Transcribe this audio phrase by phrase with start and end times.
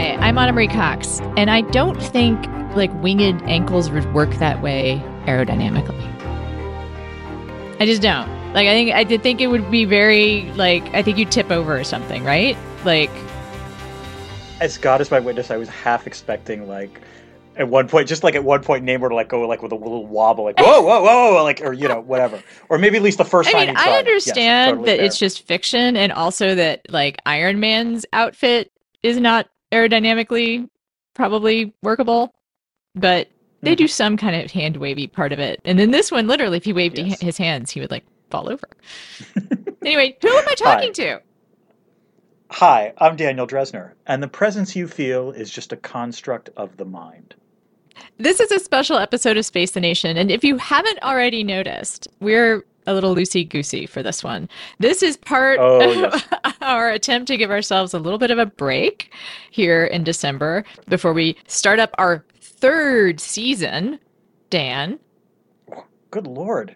[0.00, 4.62] Hi, I'm Ana Marie Cox, and I don't think like winged ankles would work that
[4.62, 6.00] way aerodynamically.
[7.78, 8.26] I just don't.
[8.54, 11.50] Like I think I did think it would be very like I think you'd tip
[11.50, 12.56] over or something, right?
[12.82, 13.10] Like
[14.58, 17.02] As God is my witness, I was half expecting like
[17.56, 19.76] at one point, just like at one point, Namor to like go like with a
[19.76, 23.02] little wobble, like whoa, whoa, whoa, whoa, like or you know whatever, or maybe at
[23.02, 23.66] least the first I time.
[23.66, 23.98] mean, I tried.
[23.98, 25.04] understand Yes, totally that fair.
[25.04, 28.72] it's just fiction and also that like Iron Man's outfit
[29.02, 30.68] is not aerodynamically
[31.14, 32.32] probably workable,
[32.94, 33.28] but
[33.62, 33.76] they Mm-hmm.
[33.76, 35.60] do some kind of hand wavy part of it.
[35.66, 37.20] And then this one, literally, if he waved Yes.
[37.20, 38.66] his hands, he would like fall over.
[39.84, 41.20] anyway, who am I talking to?
[42.52, 46.84] Hi, I'm Daniel Drezner, and the presence you feel is just a construct of the
[46.84, 47.34] mind.
[48.18, 52.08] This is a special episode of Space the Nation, and if you haven't already noticed,
[52.20, 54.48] we're a little loosey goosey for this one.
[54.78, 56.54] This is part Oh, of yes.
[56.62, 59.12] our attempt to give ourselves a little bit of a break
[59.50, 63.98] here in December before we start up our third season.
[64.50, 64.98] Dan,
[66.10, 66.74] Good lord,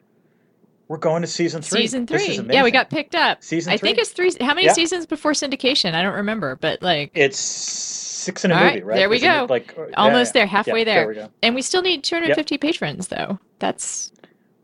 [0.86, 1.80] we're going to season three.
[1.80, 2.38] season three.
[2.50, 3.42] Yeah, we got picked up.
[3.42, 4.30] Season I think it's three.
[4.40, 4.72] How many Yeah.
[4.74, 5.94] seasons before syndication?
[5.94, 8.96] I don't remember, but like It's six in a All movie, right, right?
[8.96, 9.46] there we Isn't it go.
[9.50, 10.42] Like uh, almost yeah.
[10.42, 11.14] there, halfway Yeah, there.
[11.14, 11.30] There we.
[11.42, 13.40] And we still need 250 patrons, though.
[13.58, 14.12] That's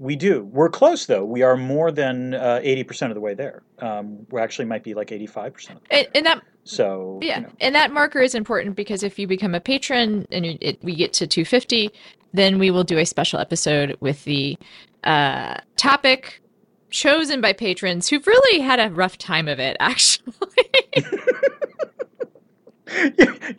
[0.01, 0.45] We do.
[0.45, 1.27] We're close though.
[1.27, 3.63] We are more than uh, eighty percent of the way there.
[3.81, 5.79] Um, we actually might be like eighty-five percent.
[5.91, 9.27] and, and that So Yeah, you know, and that marker is important because if you
[9.27, 11.91] become a patron and you- it, we get to 250,
[12.33, 14.57] then we will do a special episode with the
[15.05, 16.41] uh, topic
[16.89, 20.33] chosen by patrons who've really had a rough time of it, actually.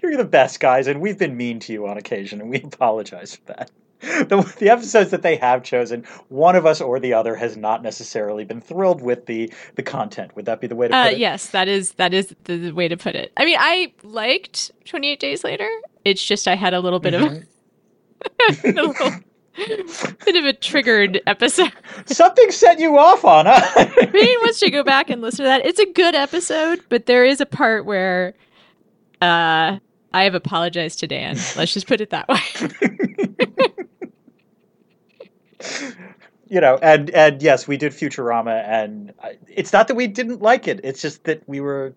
[0.02, 3.36] you're the best guys, and we've been mean to you on occasion, and we apologize
[3.36, 3.72] for that.
[4.22, 7.84] The, the episodes that they have chosen, one of us or the other has not
[7.84, 10.36] necessarily been thrilled with the the content.
[10.36, 11.18] Would that be the way to put uh, it?
[11.20, 13.32] yes, that is that is the, the way to put it.
[13.38, 15.70] I mean, I liked 28 Days Later.
[16.06, 17.46] It's just I had a little bit Mhm.
[18.50, 18.94] of a little
[20.26, 21.72] bit of a triggered episode.
[22.06, 23.46] Something set you off on?
[23.48, 27.06] If anyone wants to go back and listen to that, it's a good episode, but
[27.06, 28.34] there is a part where
[29.22, 29.78] uh,
[30.14, 31.38] I have apologized to Dan.
[31.56, 32.40] Let's just put it that way.
[36.50, 40.42] you know, and and yes, we did Futurama, and I- it's not that we didn't
[40.42, 40.80] like it.
[40.84, 41.94] It's just that we were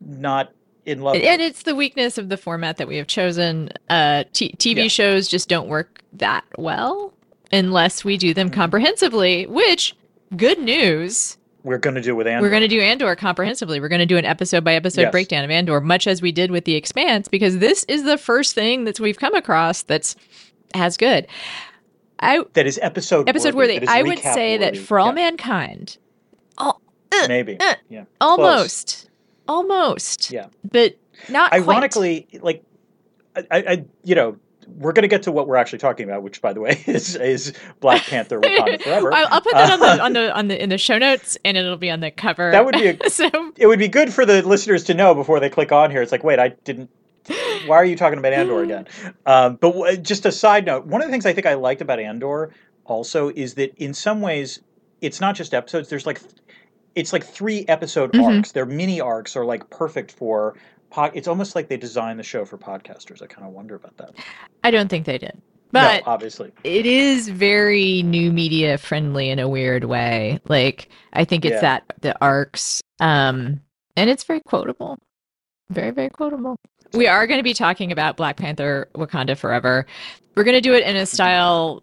[0.00, 0.52] not
[0.84, 1.14] in love.
[1.16, 3.70] with and it's the weakness of the format that we have chosen.
[3.90, 4.88] Uh, t- TV Yeah.
[4.88, 7.12] shows just don't work that well
[7.50, 9.96] unless we do them comprehensively, which,
[10.36, 12.42] good news, We're going to do with Andor.
[12.42, 13.80] we're going to do Andor comprehensively.
[13.80, 15.10] We're going to do an episode by episode Yes.
[15.12, 18.54] breakdown of Andor, much as we did with The Expanse, because this is the first
[18.54, 20.14] thing that we've come across that's
[20.74, 21.26] as good.
[22.20, 23.74] I that is episode episode worthy.
[23.74, 23.86] worthy.
[23.88, 25.98] I would say that for all Yeah, mankind,
[27.28, 28.04] maybe uh, yeah.
[28.20, 29.08] almost,
[29.46, 30.46] almost, Yeah.
[30.70, 30.96] but
[31.28, 31.62] not quite.
[31.62, 32.62] Ironically, like
[33.36, 34.36] I, I, I- you know.
[34.76, 37.16] We're going to get to what we're actually talking about, which, by the way, is
[37.16, 39.12] is Black Panther: Wakanda Forever.
[39.12, 41.56] I'll, put that on Uh, the on the on the in the show notes, and
[41.56, 42.50] it'll be on the cover.
[42.50, 43.28] That would be a- so.
[43.56, 46.02] it would be good for the listeners to know before they click on here.
[46.02, 46.90] It's like, wait, I didn't.
[47.66, 48.86] Why are you talking about Andor again?
[49.26, 51.82] Um, but w- just a side note, one of the things I think I liked
[51.82, 52.50] about Andor
[52.86, 54.60] also is that in some ways,
[55.02, 55.90] it's not just episodes.
[55.90, 56.20] There's like,
[56.94, 58.36] it's like three episode Mhm.
[58.38, 58.52] arcs.
[58.52, 60.54] Their mini arcs are like perfect for.
[60.90, 63.22] Pod- it's almost like they designed the show for podcasters.
[63.22, 64.14] I kind of wonder about that.
[64.64, 65.40] I don't think they did,
[65.70, 70.40] but no, obviously, it is very new media friendly in a weird way.
[70.48, 71.60] Like I think it's Yeah.
[71.60, 73.60] that the arcs, um,
[73.96, 74.96] and it's very quotable,
[75.70, 76.56] very very quotable.
[76.94, 79.84] We are going to be talking about Black Panther: Wakanda Forever.
[80.34, 81.82] We're going to do it in a style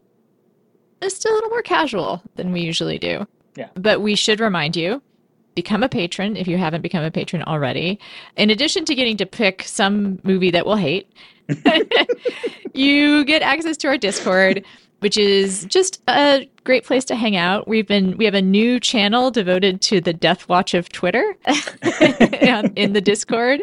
[1.02, 3.28] just a little more casual than we usually do.
[3.56, 3.68] Yeah.
[3.76, 5.02] But we should remind you
[5.56, 8.00] become a patron if you haven't become a patron already.
[8.36, 11.10] In addition to getting to pick some movie that we'll hate,
[12.74, 14.66] you get access to our Discord,
[15.00, 17.68] which is just a great place to hang out.
[17.68, 21.36] We've been we have a new channel devoted to the Death Watch of Twitter
[22.76, 23.62] in the Discord,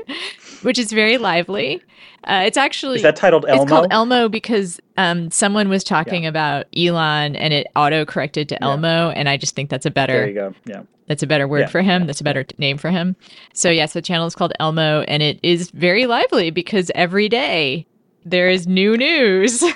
[0.63, 1.83] which is very lively.
[2.25, 3.63] Uh, it's actually is that titled Elmo?
[3.63, 8.55] it's called Elmo because um, someone was talking about Elon and it auto corrected to
[8.61, 8.67] Yeah.
[8.69, 10.13] Elmo, and I just think that's a better.
[10.13, 10.55] there you go.
[10.65, 10.83] Yeah.
[11.09, 12.07] that's a better word Yeah, for him.
[12.07, 13.17] That's a better t- name for him.
[13.55, 17.87] So yes, the channel is called Elmo, and it is very lively because every day
[18.25, 19.65] there is new news.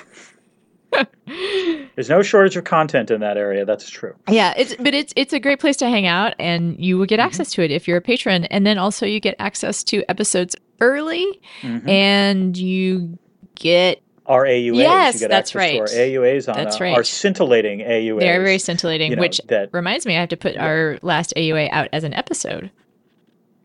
[1.95, 3.65] There's no shortage of content in that area.
[3.65, 4.15] That's true.
[4.29, 7.19] yeah, it's but it's it's a great place to hang out, and you will get
[7.19, 7.23] Mhm.
[7.25, 10.55] access to it if you're a patron, and then also you get access to episodes
[10.81, 11.87] early, Mhm.
[11.87, 13.17] and you
[13.55, 14.75] get Our AUAs.
[14.77, 15.79] Yes, you get that's right.
[15.79, 16.95] our AUAs on That's uh, right.
[16.95, 18.19] our scintillating AUAs.
[18.19, 20.65] very very scintillating, you know, which that reminds me, I have to put Yeah.
[20.65, 22.69] our last AUA out as an episode.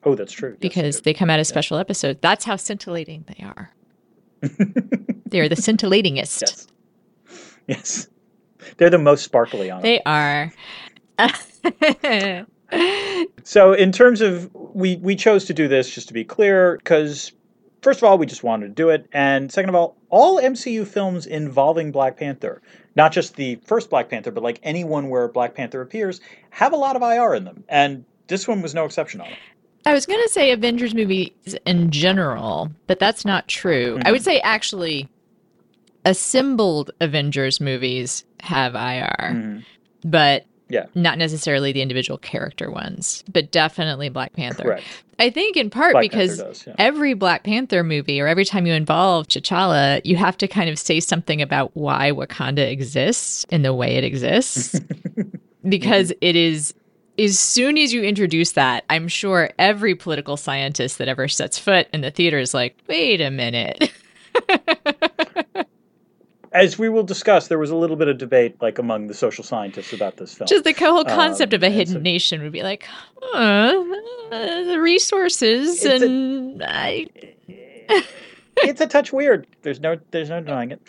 [0.04, 0.56] Oh, that's true.
[0.60, 1.02] Because do.
[1.02, 2.18] they come out as special episodes.
[2.22, 3.70] That's how scintillating they are.
[5.26, 6.42] They're the scintillatingest.
[6.42, 6.66] yes,
[7.66, 8.08] yes,
[8.76, 9.82] they're the most sparkly on it.
[9.82, 10.52] They are.
[13.44, 17.32] So, in terms of we we chose to do this just to be clear because
[17.82, 20.86] first of all we just wanted to do it, and second of all, all MCU
[20.86, 22.62] films involving Black Panther,
[22.94, 26.20] not just the first Black Panther, but like anyone where Black Panther appears,
[26.50, 29.38] have a lot of IR in them, and this one was no exception on it.
[29.84, 31.30] I was going to say Avengers movies
[31.66, 33.98] in general, but that's not true.
[34.04, 35.08] I would say actually
[36.04, 39.64] assembled Avengers movies have IR, Mhm.
[40.04, 40.86] but Yeah.
[40.94, 44.62] not necessarily the individual character ones, but definitely Black Panther.
[44.64, 44.84] Correct.
[45.18, 46.66] I think in part Black because does.
[46.66, 46.74] Yeah.
[46.78, 50.78] every Black Panther movie or every time you involve T'Challa, you have to kind of
[50.78, 54.80] say something about why Wakanda exists in the way it exists.
[55.62, 55.68] Mm-hmm.
[55.70, 56.74] because it is
[57.18, 61.86] as soon as you introduce that, I'm sure every political scientist that ever sets foot
[61.92, 63.92] in the theater is like, wait a minute.
[66.54, 69.42] As we will discuss, there was a little bit of debate, like among the social
[69.44, 70.46] scientists, about this film.
[70.48, 72.86] Just the whole concept Um, of a hidden so- nation would be like,
[73.34, 73.72] uh,
[74.30, 77.06] the resources and I
[78.58, 79.46] it's a touch weird.
[79.62, 80.80] There's no there's no denying it.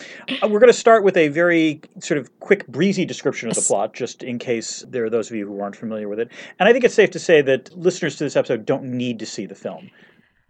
[0.42, 3.62] Uh, we're going to start with a very sort of quick, breezy description of the
[3.62, 6.30] plot, just in case there are those of you who aren't familiar with it.
[6.60, 9.25] And I think it's safe to say that listeners to this episode don't need to
[9.25, 9.89] see the film.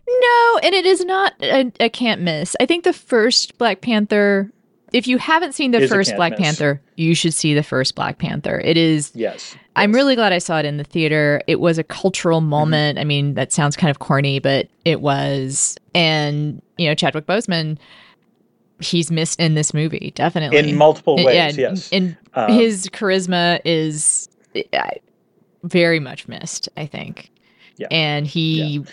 [0.08, 2.56] No, and it is not a, a can't miss.
[2.60, 4.52] I think the first Black Panther,
[4.94, 6.38] if you haven't seen the first Black.
[6.38, 8.60] Panther, you should see the first Black Panther.
[8.64, 9.96] It is Yes, I'm yes.
[9.96, 11.42] really glad I saw it in the theater.
[11.48, 12.50] It was a cultural Mm-hmm.
[12.50, 13.00] moment.
[13.00, 15.78] I mean, that sounds kind of corny, but it was.
[15.96, 17.78] And, you know, Chadwick Boseman,
[18.80, 20.58] he's missed in this movie, definitely.
[20.60, 21.36] in multiple And- ways.
[21.58, 24.30] yeah, yes, And Um, his charisma is
[25.64, 27.30] very much missed, I think.
[27.78, 27.88] Yeah.
[27.92, 28.84] And he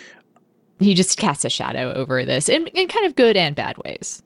[0.79, 4.23] he just casts a shadow over this in, in kind of good and bad ways.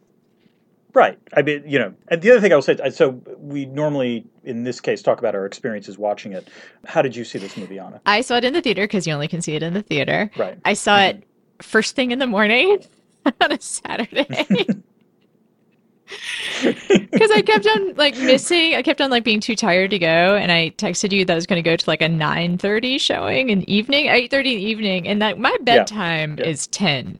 [0.95, 1.19] Right.
[1.33, 4.63] I mean, you know, and the other thing I will say, so we normally, in
[4.63, 6.47] this case, talk about our experiences watching it.
[6.85, 7.99] How did you see this movie, Ana?
[8.05, 10.31] I saw it in the theater because you only can see it in the theater.
[10.37, 10.57] Right.
[10.63, 11.25] I saw it mm-hmm.
[11.61, 12.81] first thing in the morning
[13.41, 14.47] on a Saturday.
[16.61, 20.35] Because I kept on like missing, I kept on like being too tired to go,
[20.35, 22.99] and I texted you that I was going to go to like a nine thirty
[22.99, 26.45] showing in evening, eight thirty in the evening, and that my bedtime yeah.
[26.45, 27.19] is ten.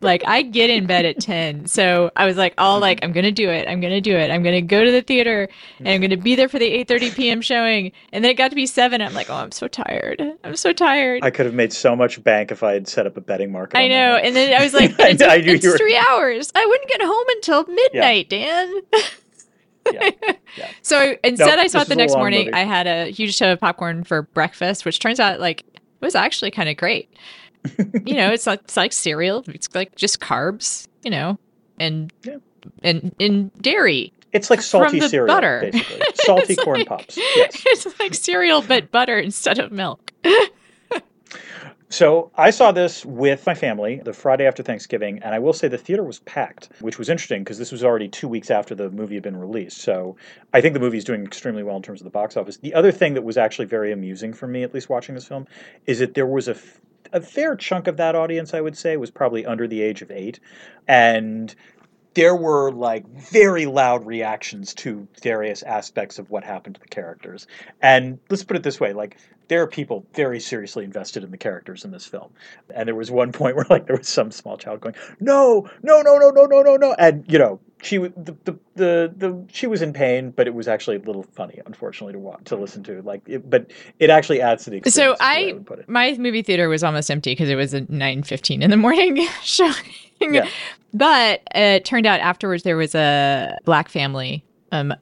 [0.00, 3.32] Like I get in bed at ten, so I was like, all like, I'm gonna
[3.32, 6.16] do it, I'm gonna do it, I'm gonna go to the theater, and I'm gonna
[6.16, 7.40] be there for the eight thirty p.m.
[7.40, 9.00] showing, and then it got to be seven.
[9.02, 11.24] I'm like, oh, I'm so tired, I'm so tired.
[11.24, 13.76] I could have made so much bank if I had set up a betting market.
[13.78, 14.16] I know.
[14.16, 16.50] And then I was like, it's, I knew it's you were- three hours.
[16.54, 18.74] I wouldn't get home until midnight, Dan.
[19.92, 20.32] Yeah, yeah.
[20.82, 22.46] So instead, No, I saw it the next morning.
[22.46, 22.54] movie.
[22.54, 26.14] I had a huge tub of popcorn for breakfast, which turns out like it was
[26.16, 27.08] actually kind of great.
[28.04, 29.44] You know, it's like it's like cereal.
[29.48, 31.38] It's like just carbs, you know,
[31.78, 32.36] and Yeah.
[32.82, 34.12] and and dairy.
[34.32, 35.68] It's like salty cereal, butter.
[35.72, 36.06] basically.
[36.16, 37.16] Salty corn like- pops.
[37.16, 37.62] Yes.
[37.66, 40.12] It's like cereal but butter instead of milk.
[41.88, 45.68] So I saw this with my family the Friday after Thanksgiving, and I will say
[45.68, 48.90] the theater was packed, which was interesting because this was already two weeks after the
[48.90, 49.78] movie had been released.
[49.78, 50.16] So
[50.52, 52.56] I think the movie is doing extremely well in terms of the box office.
[52.56, 55.46] The other thing that was actually very amusing for me, at least watching this film,
[55.86, 56.80] is that there was a, f-
[57.12, 60.10] a fair chunk of that audience, I would say, was probably under the age of
[60.10, 60.40] eight.
[60.86, 61.54] And
[62.14, 67.46] there were like very loud reactions to various aspects of what happened to the characters.
[67.82, 71.36] And let's put it this way, like there are people very seriously invested in the
[71.36, 72.30] characters in this film.
[72.74, 76.02] And there was one point where like there was some small child going, "No, no,
[76.02, 79.66] no, no, no, no, no, no." And you know, she the the the, the she
[79.66, 82.82] was in pain, but it was actually a little funny unfortunately to watch, to listen
[82.84, 83.02] to.
[83.02, 84.94] Like it, but it actually adds to the experience.
[84.94, 85.88] So is the way I, put it.
[85.88, 89.26] my movie theater was almost empty because it was a nine fifteen in the morning
[89.42, 89.74] showing.
[90.20, 90.48] Yeah.
[90.94, 94.94] But it turned out afterwards there was a black family, um,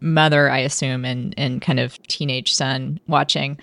[0.00, 3.58] mother, I assume, and and kind of teenage son watching,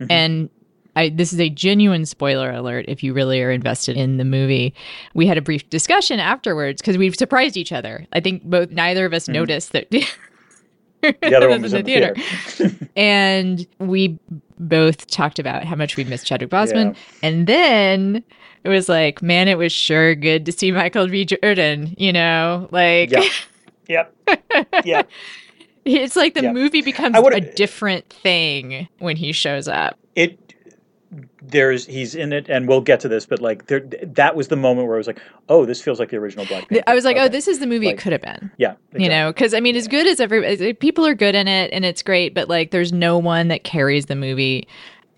[0.00, 0.06] Mhm.
[0.10, 0.50] and.
[0.98, 4.72] I, this is a genuine spoiler alert if you really are invested in the movie.
[5.12, 8.06] We had a brief discussion afterwards because we've surprised each other.
[8.14, 9.34] I think both neither of us Mhm.
[9.34, 9.90] noticed that
[11.02, 12.14] The other one was in the theater.
[12.96, 14.18] and we
[14.58, 16.96] both talked about how much we missed Chadwick Boseman.
[17.22, 18.24] And then
[18.64, 21.26] it was like, man, it was sure good to see Michael B.
[21.26, 22.68] Jordan, you know?
[22.70, 23.20] Like, Yeah.
[23.88, 24.14] Yep.
[24.86, 25.10] Yep.
[25.86, 26.52] It's like the Yeah.
[26.52, 29.96] movie becomes a different thing when he shows up.
[30.14, 30.38] it
[31.40, 34.56] there's he's in it and we'll get to this but like there that was the
[34.56, 36.82] moment where i was like oh this feels like the original black Panther.
[36.88, 38.50] I was like, oh, this is the movie Like, it could have been.
[38.56, 41.72] yeah You know, because I mean, as good as every people are good in it
[41.72, 44.66] and it's great, but like, there's no one that carries the movie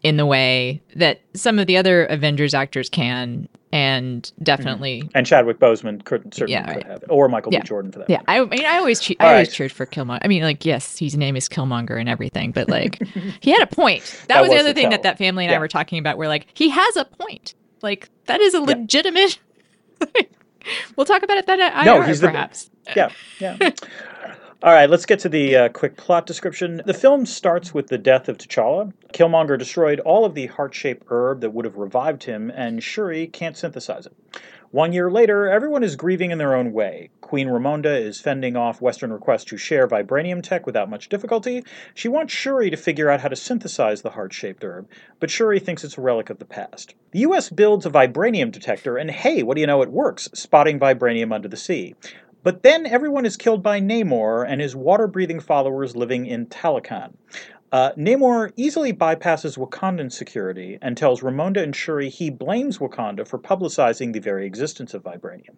[0.02, 5.00] in the way that some of the other Avengers actors can, and definitely.
[5.02, 5.08] Mm-hmm.
[5.16, 6.86] And Chadwick Boseman could certainly Yeah, could right.
[6.86, 7.60] have it, or Michael Yeah.
[7.60, 7.66] B.
[7.68, 8.08] Jordan for that.
[8.10, 8.22] Yeah.
[8.28, 9.54] I, I mean, I always, che- I always right.
[9.54, 10.20] cheered for Killmonger.
[10.22, 13.02] I mean, like, yes, his name is Killmonger and everything, but like,
[13.40, 14.02] he had a point.
[14.28, 15.12] That, That was, the other the thing that tell.
[15.12, 15.56] that family and Yeah.
[15.56, 16.16] I were talking about.
[16.16, 17.54] Where like, he has a point.
[17.82, 19.38] Like, that is a legitimate.
[20.96, 22.70] we'll talk about it then at No, IR, he's the- perhaps.
[22.96, 23.56] yeah, yeah.
[24.60, 26.82] All right, let's get to the uh, quick plot description.
[26.84, 28.92] The film starts with the death of T'Challa.
[29.12, 33.56] Killmonger destroyed all of the heart-shaped herb that would have revived him, and Shuri can't
[33.56, 34.16] synthesize it.
[34.72, 37.10] One year later, everyone is grieving in their own way.
[37.20, 41.62] Queen Ramonda is fending off Western requests to share vibranium tech without much difficulty.
[41.94, 44.88] She wants Shuri to figure out how to synthesize the heart-shaped herb,
[45.20, 46.96] but Shuri thinks it's a relic of the past.
[47.12, 50.80] The US builds a vibranium detector, and hey, what do you know, it works, spotting
[50.80, 51.94] vibranium under the sea.
[52.42, 57.14] But then everyone is killed by Namor and his water breathing followers living in Talokan.
[57.70, 63.38] Uh, Namor easily bypasses Wakandan security and tells Ramonda and Shuri he blames Wakanda for
[63.38, 65.56] publicizing the very existence of vibranium.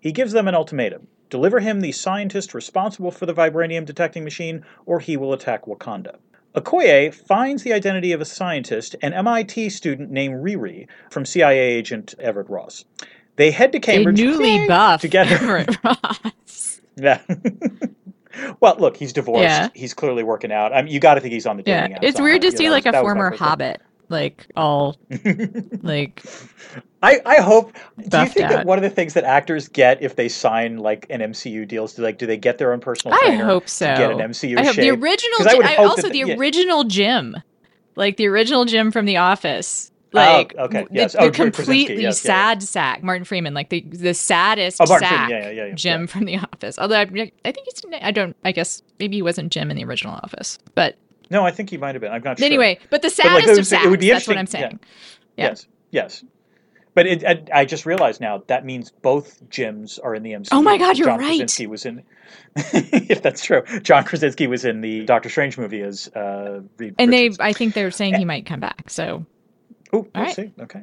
[0.00, 4.64] He gives them an ultimatum deliver him the scientist responsible for the vibranium detecting machine,
[4.84, 6.16] or he will attack Wakanda.
[6.54, 12.14] Okoye finds the identity of a scientist, an MIT student named Riri, from CIA agent
[12.18, 12.84] Everett Ross.
[13.36, 15.36] They head to A Cambridge newly yay, buff to get her.
[15.58, 16.80] Everett Ross.
[16.96, 17.20] Yeah.
[18.60, 19.42] well, look, he's divorced.
[19.42, 19.68] Yeah.
[19.74, 20.72] He's clearly working out.
[20.72, 22.42] I mean, you got to think he's on the Yeah, dating apps it's on weird
[22.42, 23.48] to see know, like a that was my former first thing.
[23.48, 24.96] Hobbit, like all
[25.82, 26.22] like
[27.02, 27.72] I, I hope.
[27.72, 30.78] Do you Buffed think that one of the things that actors get if they sign
[30.78, 33.86] like an MCU deals to like, do they get their own personal I hope so.
[33.86, 35.38] to get an MCU I hope the original.
[35.48, 36.34] I I, also that- the yeah.
[36.36, 37.36] original Jim,
[37.96, 39.91] like the original Jim from The Office.
[40.14, 41.12] Oh, Like okay, the, yes.
[41.12, 42.48] the Oh, completely yes, yeah, yeah.
[42.50, 46.00] sad sack, Martin Freeman, like the the saddest Oh, sack yeah, yeah, yeah, yeah, Jim
[46.02, 46.06] yeah.
[46.06, 46.78] from The Office.
[46.78, 47.02] Although I,
[47.44, 50.58] I think he's I don't I guess maybe he wasn't Jim in the original Office,
[50.74, 50.96] but
[51.30, 52.12] No, I think he might have been.
[52.12, 52.46] I'm not sure.
[52.46, 53.86] anyway, but the like, saddest it of was- sacks.
[53.86, 54.50] it would be that's what I'm yeah.
[54.50, 54.80] saying.
[55.36, 55.46] Yeah.
[55.48, 56.24] Yes, yes.
[56.94, 60.48] But it, I, I just realized now that means both Jims are in the MCU.
[60.52, 61.28] Oh my God, you're John right.
[61.38, 62.02] Krasinski was in.
[62.54, 66.94] if that's true, John Krasinski was in the Doctor Strange movie as uh, Reed.
[66.98, 68.90] And they, I think they're saying he might come back.
[68.90, 69.24] So
[69.92, 70.34] Oh, we'll right.
[70.34, 70.52] see.
[70.60, 70.82] Okay.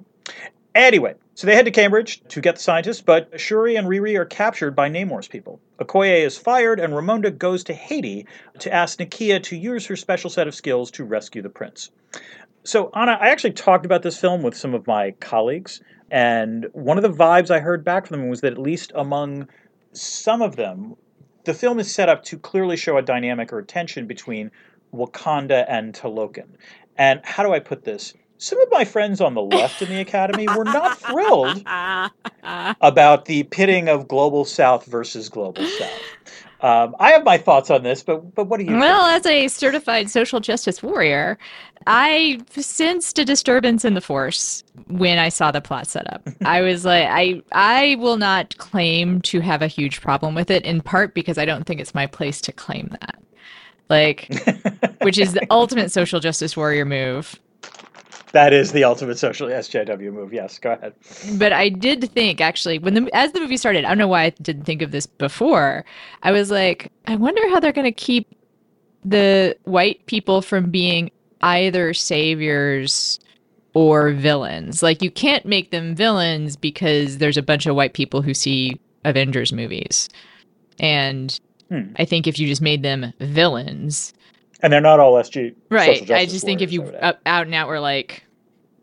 [0.75, 4.25] Anyway, so they head to Cambridge to get the scientists, but Shuri and Riri are
[4.25, 5.59] captured by Namor's people.
[5.79, 8.27] Okoye is fired, and Ramonda goes to Haiti
[8.59, 11.89] to ask Nakia to use her special set of skills to rescue the prince.
[12.63, 16.97] So, Ana, I actually talked about this film with some of my colleagues, and one
[16.97, 19.47] of the vibes I heard back from them was that at least among
[19.91, 20.95] some of them,
[21.45, 24.51] the film is set up to clearly show a dynamic or a tension between
[24.93, 26.47] Wakanda and Talokan.
[26.95, 28.13] And how do I put this?
[28.41, 31.61] Some of my friends on the left in the academy were not thrilled
[32.81, 36.01] about the pitting of global South versus global South.
[36.61, 38.71] Um, I have my thoughts on this, but but what do you?
[38.71, 38.81] think?
[38.81, 41.37] Well, as a certified social justice warrior,
[41.85, 46.27] I sensed a disturbance in the force when I saw the plot set up.
[46.45, 50.63] I was like, I I will not claim to have a huge problem with it,
[50.63, 53.21] in part because I don't think it's my place to claim that.
[53.89, 54.29] Like,
[55.01, 57.37] which is the ultimate social justice warrior move.
[58.31, 60.33] That is the ultimate social SJW move.
[60.33, 60.93] Yes, go ahead.
[61.37, 64.23] But I did think actually when the as the movie started, I don't know why
[64.25, 65.83] I didn't think of this before.
[66.23, 68.27] I was like, I wonder how they're going to keep
[69.03, 71.09] the white people from being
[71.41, 73.19] either saviors
[73.73, 74.83] or villains.
[74.83, 78.79] Like you can't make them villains because there's a bunch of white people who see
[79.05, 80.09] Avengers movies.
[80.79, 81.93] And Hmm.
[81.97, 84.11] I think if you just made them villains,
[84.61, 85.55] And they're not all SG.
[85.69, 86.09] right?
[86.11, 87.15] I just think if you warriors, I would add.
[87.15, 88.23] up, out and out were like,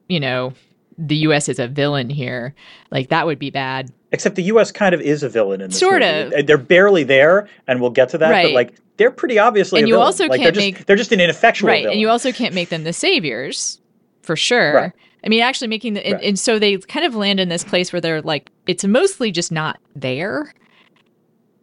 [0.08, 0.52] you know,
[0.98, 1.48] the U.S.
[1.50, 2.54] is a villain here,
[2.90, 3.92] like that would be bad.
[4.12, 4.72] Except the U.S.
[4.72, 6.34] kind of is a villain in this Sort movie.
[6.36, 6.46] of.
[6.46, 8.30] They're barely there, and we'll get to that.
[8.44, 9.80] But like, they're pretty obviously.
[9.80, 10.06] And a you villain.
[10.06, 11.92] also like, can't they're just, make- They're just an ineffectual right villain.
[11.92, 13.80] and you also can't make them the saviors
[14.22, 14.92] for sure Right.
[15.24, 16.24] i mean actually making the and, Right.
[16.24, 19.52] and so they kind of land in this place where they're like it's mostly just
[19.52, 20.52] not there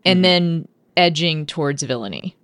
[0.06, 0.24] and Mhm.
[0.24, 2.38] then edging towards villainy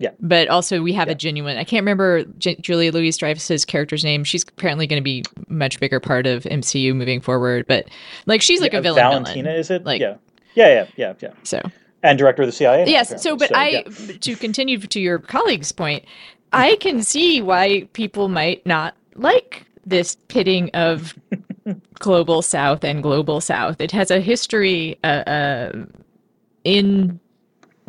[0.00, 0.10] Yeah.
[0.20, 1.12] but also we have Yeah.
[1.12, 5.04] a genuine i can't remember J- julia louis dreyfus's character's name she's apparently going to
[5.04, 7.88] be a much bigger part of mcu moving forward but
[8.26, 9.84] like she's like Yeah, a villain Valentina, villain is it?
[9.84, 10.14] Like- yeah,
[10.54, 11.30] yeah, yeah, yeah, yeah.
[11.42, 11.60] so
[12.04, 12.84] And director of the CIA.
[12.86, 13.82] yes so but i yeah.
[14.20, 16.04] to continue to your colleague's point
[16.52, 21.14] i can see why people might not like this pitting of
[21.98, 25.72] global south and global south it has a history uh, uh,
[26.64, 27.18] in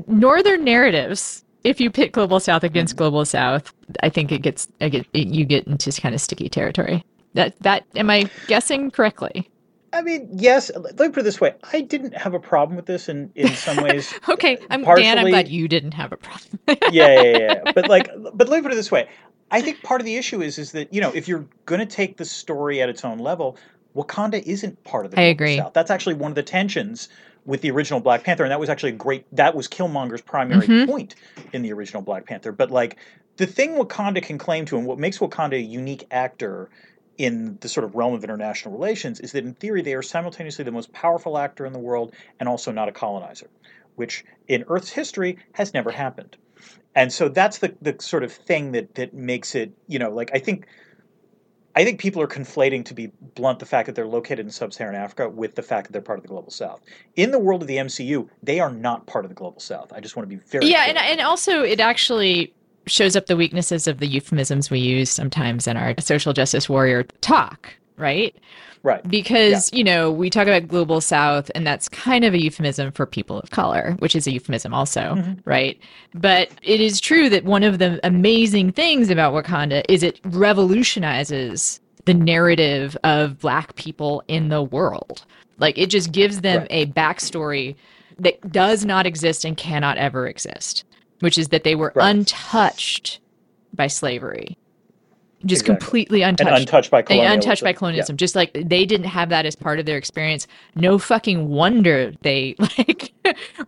[0.07, 3.73] northern narratives if you pit global south against global south
[4.03, 7.57] i think it gets I get, it, you get into kind of sticky territory that
[7.61, 9.49] that am i guessing correctly
[9.91, 10.69] I mean, yes.
[10.75, 13.49] Let me put it this way: I didn't have a problem with this in in
[13.49, 14.13] some ways.
[14.29, 17.71] okay uh, i'm dan i'm glad you didn't have a problem yeah, yeah, yeah, yeah.
[17.73, 19.09] But like, but let me put it this way:
[19.51, 21.85] I think part of the issue is is that you know if you're going to
[21.85, 23.57] take the story at its own level,
[23.95, 25.57] Wakanda isn't part of the I agree.
[25.57, 25.73] South.
[25.73, 27.09] That's actually one of the tensions
[27.49, 29.25] with the original Black Panther, and that was actually a great.
[29.31, 30.85] That was Killmonger's primary Mhm.
[30.85, 31.15] point
[31.51, 32.51] in the original Black Panther.
[32.51, 32.97] But like
[33.37, 36.69] the thing Wakanda can claim to, and what makes Wakanda a unique actor
[37.17, 40.63] in the sort of realm of international relations, is that in theory they are simultaneously
[40.63, 43.49] the most powerful actor in the world and also not a colonizer,
[43.95, 46.37] which in Earth's history has never happened.
[46.95, 50.29] And so that's the the sort of thing that that makes it, you know, like
[50.35, 50.67] I think
[51.79, 54.95] I think people are conflating, to be blunt, the fact that they're located in sub-Saharan
[54.95, 56.81] Africa with the fact that they're part of the global South.
[57.15, 59.93] In the world of the MCU, they are not part of the global South.
[59.93, 60.97] I just want to be very yeah, clear.
[60.97, 62.53] and and also it actually
[62.85, 67.03] shows up the weaknesses of the euphemisms we use sometimes in our social justice warrior
[67.21, 68.35] talk, right?
[68.83, 69.05] right.
[69.09, 73.05] Because, you know, we talk about global south and that's kind of a euphemism for
[73.05, 75.39] people of color, which is a euphemism also, Mhm.
[75.45, 75.77] right?
[76.13, 81.79] But it is true that one of the amazing things about Wakanda is it revolutionizes
[82.05, 85.25] the narrative of black people in the world.
[85.57, 86.67] Like it just gives them Right.
[86.71, 87.75] a backstory
[88.17, 90.85] that does not exist and cannot ever exist,
[91.19, 92.09] which is that they were Right.
[92.09, 93.19] untouched
[93.75, 94.57] by slavery.
[95.45, 95.75] Just Exactly.
[95.75, 97.39] completely And untouched untouched by and colonialism.
[97.39, 100.97] untouched by colonialism just like they didn't have that as part of their experience no
[100.99, 103.13] fucking wonder they like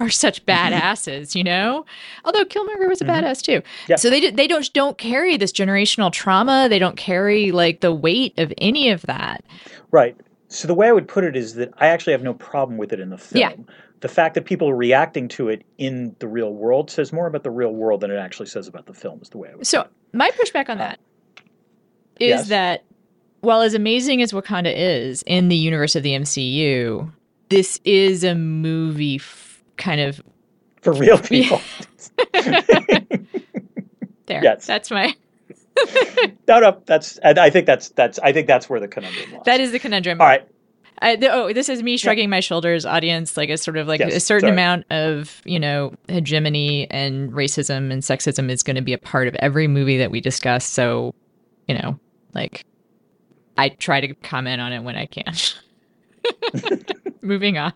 [0.01, 1.85] are such badasses you know
[2.25, 3.21] although killmonger was a Mhm.
[3.23, 3.95] badass too Yeah.
[3.95, 8.37] so they they don't don't carry this generational trauma they don't carry like the weight
[8.37, 9.43] of any of that
[9.91, 10.15] Right.
[10.49, 12.91] So the way I would put it is that I actually have no problem with
[12.91, 13.39] it in the film.
[13.41, 13.73] Yeah.
[14.01, 17.43] The fact that people are reacting to it in the real world says more about
[17.43, 19.19] the real world than it actually says about the film.
[19.21, 19.65] Is the way I would.
[19.67, 20.99] so my pushback on that
[22.21, 22.47] is Yes.
[22.49, 22.83] that
[23.41, 27.11] while as amazing as wakanda is in the universe of the mcu
[27.49, 30.21] this is a movie f- kind of
[30.81, 31.61] for real people.
[34.27, 34.65] there Yes.
[34.65, 35.13] that's my
[36.49, 37.17] no, no, that's.
[37.19, 38.19] And I think that's that's.
[38.19, 39.41] I think that's where the conundrum lies.
[39.45, 40.19] That is the conundrum.
[40.19, 40.45] All right.
[41.01, 43.37] I, the, oh, this is me shrugging my shoulders, audience.
[43.37, 44.51] Like a sort of like Yes, a certain sorry.
[44.51, 49.27] amount of you know hegemony and racism and sexism is going to be a part
[49.29, 50.65] of every movie that we discuss.
[50.65, 51.15] So,
[51.69, 51.97] you know,
[52.33, 52.65] like
[53.57, 55.33] I try to comment on it when I can.
[57.21, 57.73] Moving on.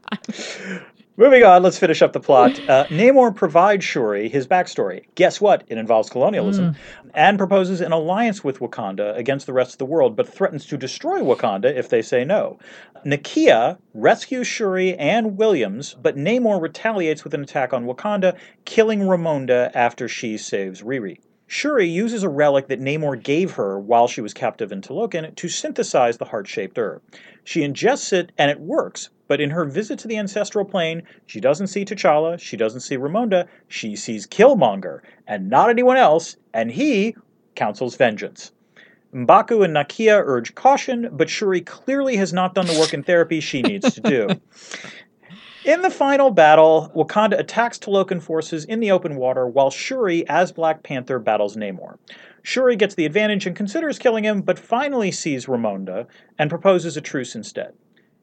[1.18, 2.60] Moving on, let's finish up the plot.
[2.68, 5.06] Uh, Namor provides Shuri his backstory.
[5.15, 5.63] Guess what?
[5.68, 6.76] It involves colonialism
[7.13, 10.78] and proposes an alliance with Wakanda against the rest of the world, but threatens to
[10.78, 12.60] destroy Wakanda if they say no.
[13.06, 19.72] Nakia rescues Shuri and Williams, but Namor retaliates with an attack on Wakanda, killing Ramonda
[19.74, 21.20] after she saves Riri.
[21.58, 25.48] Shuri uses a relic that Namor gave her while she was captive in Talokan to
[25.48, 27.02] synthesize the heart shaped herb.
[27.46, 31.39] She ingests it and it works, but in her visit to the ancestral plane, she
[31.39, 36.72] doesn't see T'Challa, she doesn't see Ramonda, she sees Killmonger, and not anyone else, and
[36.72, 37.15] he
[37.56, 38.52] counsels vengeance.
[39.13, 43.39] Mbaku and Nakia urge caution, but Shuri clearly has not done the work in therapy
[43.39, 44.28] she needs to do.
[45.65, 50.51] In the final battle, Wakanda attacks Talokan forces in the open water while Shuri, as
[50.51, 51.97] Black Panther, battles Namor.
[52.43, 56.06] Shuri gets the advantage and considers killing him, but finally sees Ramonda
[56.38, 57.73] and proposes a truce instead.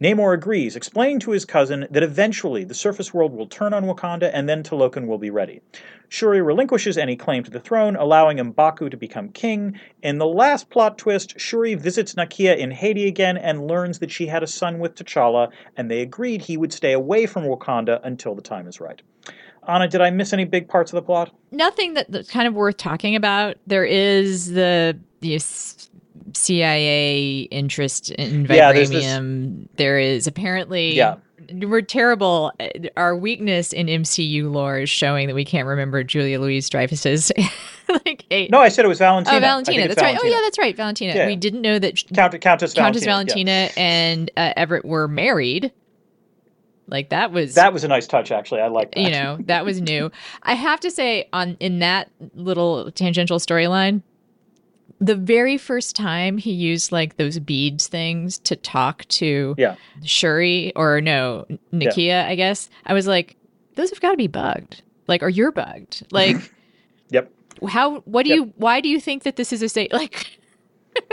[0.02, 4.30] Namor agrees, explaining to his cousin that eventually the surface world will turn on Wakanda
[4.34, 5.60] and then Talokan will be ready.
[6.08, 9.78] Shuri relinquishes any claim to the throne, allowing M'Baku to become king.
[10.02, 14.26] In the last plot twist, Shuri visits Nakia in Haiti again and learns that she
[14.26, 18.34] had a son with T'Challa, and they agreed he would stay away from Wakanda until
[18.34, 19.00] the time is right.
[19.68, 21.30] Ana, did I miss any big parts of the plot?
[21.52, 23.56] Nothing that, that's kind of worth talking about.
[23.68, 25.88] There is the, s-
[26.34, 29.68] CIA interest in Yeah, there's this- vibranium.
[29.76, 30.94] There is apparently.
[30.94, 31.16] Yeah.
[31.54, 32.52] We're terrible.
[32.96, 37.32] Our weakness in MCU lore is showing that we can't remember Julia Louis-Dreyfus's
[37.88, 38.50] like eight.
[38.50, 39.36] No, I said it was Valentina.
[39.36, 39.88] Oh, Valentina.
[39.88, 40.16] That's right.
[40.22, 40.74] Oh, yeah, that's right.
[40.74, 41.14] Valentina.
[41.14, 41.26] Yeah.
[41.26, 42.84] We didn't know that Count, Countess Valentina.
[42.84, 43.12] Countess yeah.
[43.12, 45.72] Valentina and uh, Everett were married.
[46.86, 48.60] Like that was That was a nice touch, actually.
[48.60, 49.00] I like that.
[49.00, 50.10] you know that was new
[50.42, 54.02] i have to say on in that little tangential storyline
[55.04, 59.74] the very first time he used like those beads things to talk to Yeah.
[60.04, 63.36] shuri or no nakia i guess i was like
[63.74, 66.36] those have got to be bugged like or you're bugged like
[67.10, 67.32] Yep.
[67.68, 68.36] how what do Yep.
[68.36, 70.38] you why do you think that this is a state like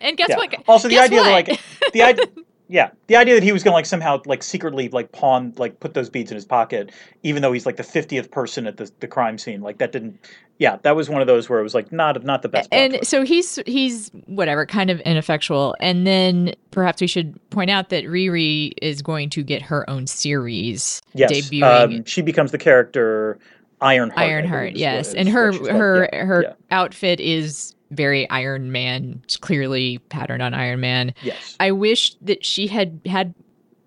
[0.00, 0.36] and guess Yeah.
[0.36, 1.46] what Also, the idea what?
[1.46, 1.60] that like
[1.92, 2.24] the idea,
[2.68, 5.78] yeah, the idea that he was going to like somehow like secretly like pawn like
[5.78, 6.90] put those beads in his pocket,
[7.22, 10.18] even though he's like the fiftieth person at the the crime scene, like that didn't.
[10.58, 12.68] Yeah, that was one of those where it was like not not the best.
[12.72, 17.90] and so he's he's whatever kind of ineffectual and then perhaps we should point out
[17.90, 22.58] that riri is going to get her own series yes, debuting um, she becomes the
[22.58, 23.38] character
[23.82, 24.18] Ironheart.
[24.18, 25.78] Ironheart yes and her what she's called.
[25.78, 26.52] her Yeah, her yeah.
[26.70, 31.14] outfit is very Iron Man, clearly patterned on Iron Man.
[31.22, 31.56] Yes.
[31.60, 33.34] I wish that she had had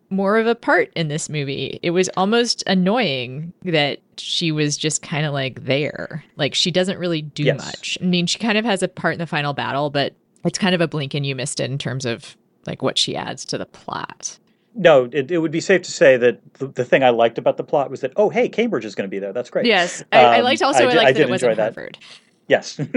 [0.10, 1.80] more of a part in this movie.
[1.84, 6.24] It was almost annoying that she was just kind of like there.
[6.36, 7.64] Like she doesn't really do Yes.
[7.64, 7.98] much.
[8.02, 10.14] I mean, she kind of has a part in the final battle, but
[10.46, 12.36] it's kind of a blink and you missed it in terms of
[12.66, 14.40] like what she adds to the plot.
[14.76, 17.58] No, it, it would be safe to say that the, the thing I liked about
[17.58, 19.34] the plot was that oh hey Cambridge is going to be there.
[19.34, 19.66] That's great.
[19.66, 20.86] Yes, I, I Um, liked also.
[20.86, 21.76] I I, di- I liked that did it wasn't enjoy that.
[21.76, 21.98] Harvard,
[22.50, 22.80] Yes.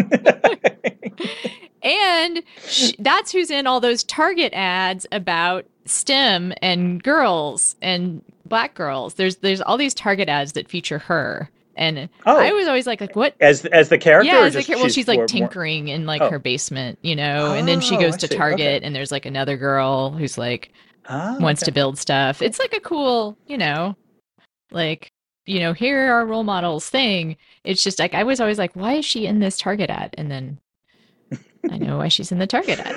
[1.82, 8.74] and sh- that's who's in all those Target ads about STEM and girls and black
[8.74, 9.14] girls.
[9.14, 12.38] There's there's all these Target ads that feature her, and Oh.
[12.40, 13.34] I was always like, like what?
[13.40, 14.32] as as the character.
[14.32, 16.30] Yeah, it's just like, well, she's like more- more- tinkering in like Oh.
[16.30, 18.36] her basement, you know, and then she Oh, goes I to see.
[18.36, 18.80] Target, Okay.
[18.86, 20.72] and there's like another girl who's like
[21.08, 21.70] Ah, wants okay.
[21.70, 22.42] to build stuff.
[22.42, 23.96] It's like a cool, you know,
[24.70, 25.11] like
[25.46, 27.36] you know, here are our role models thing.
[27.64, 30.14] It's just like I was always like, why is she in this Target ad?
[30.18, 30.58] And then
[31.70, 32.96] I know why she's in the Target ad.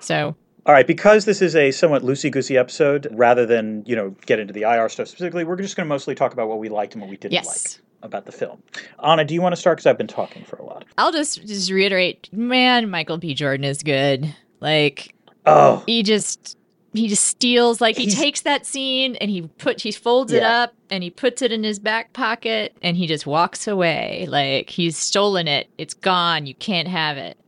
[0.00, 4.14] So All right, because this is a somewhat loosey goosey episode, rather than you know
[4.26, 6.68] get into the IR stuff specifically, we're just going to mostly talk about what we
[6.68, 8.62] liked and what we didn't yes, like about the film.
[9.00, 9.78] Ana, do you want to start?
[9.78, 10.84] Because I've been talking for a lot.
[10.98, 13.34] I'll just just reiterate, man, Michael B.
[13.34, 14.34] Jordan is good.
[14.60, 15.14] Like
[15.46, 16.58] Oh, he just
[16.98, 20.74] he just steals like he takes that scene and he put he folds it up
[20.90, 24.26] and he puts it in his back pocket and he just walks away.
[24.28, 25.68] Like he's stolen it.
[25.78, 26.46] It's gone.
[26.46, 27.38] You can't have it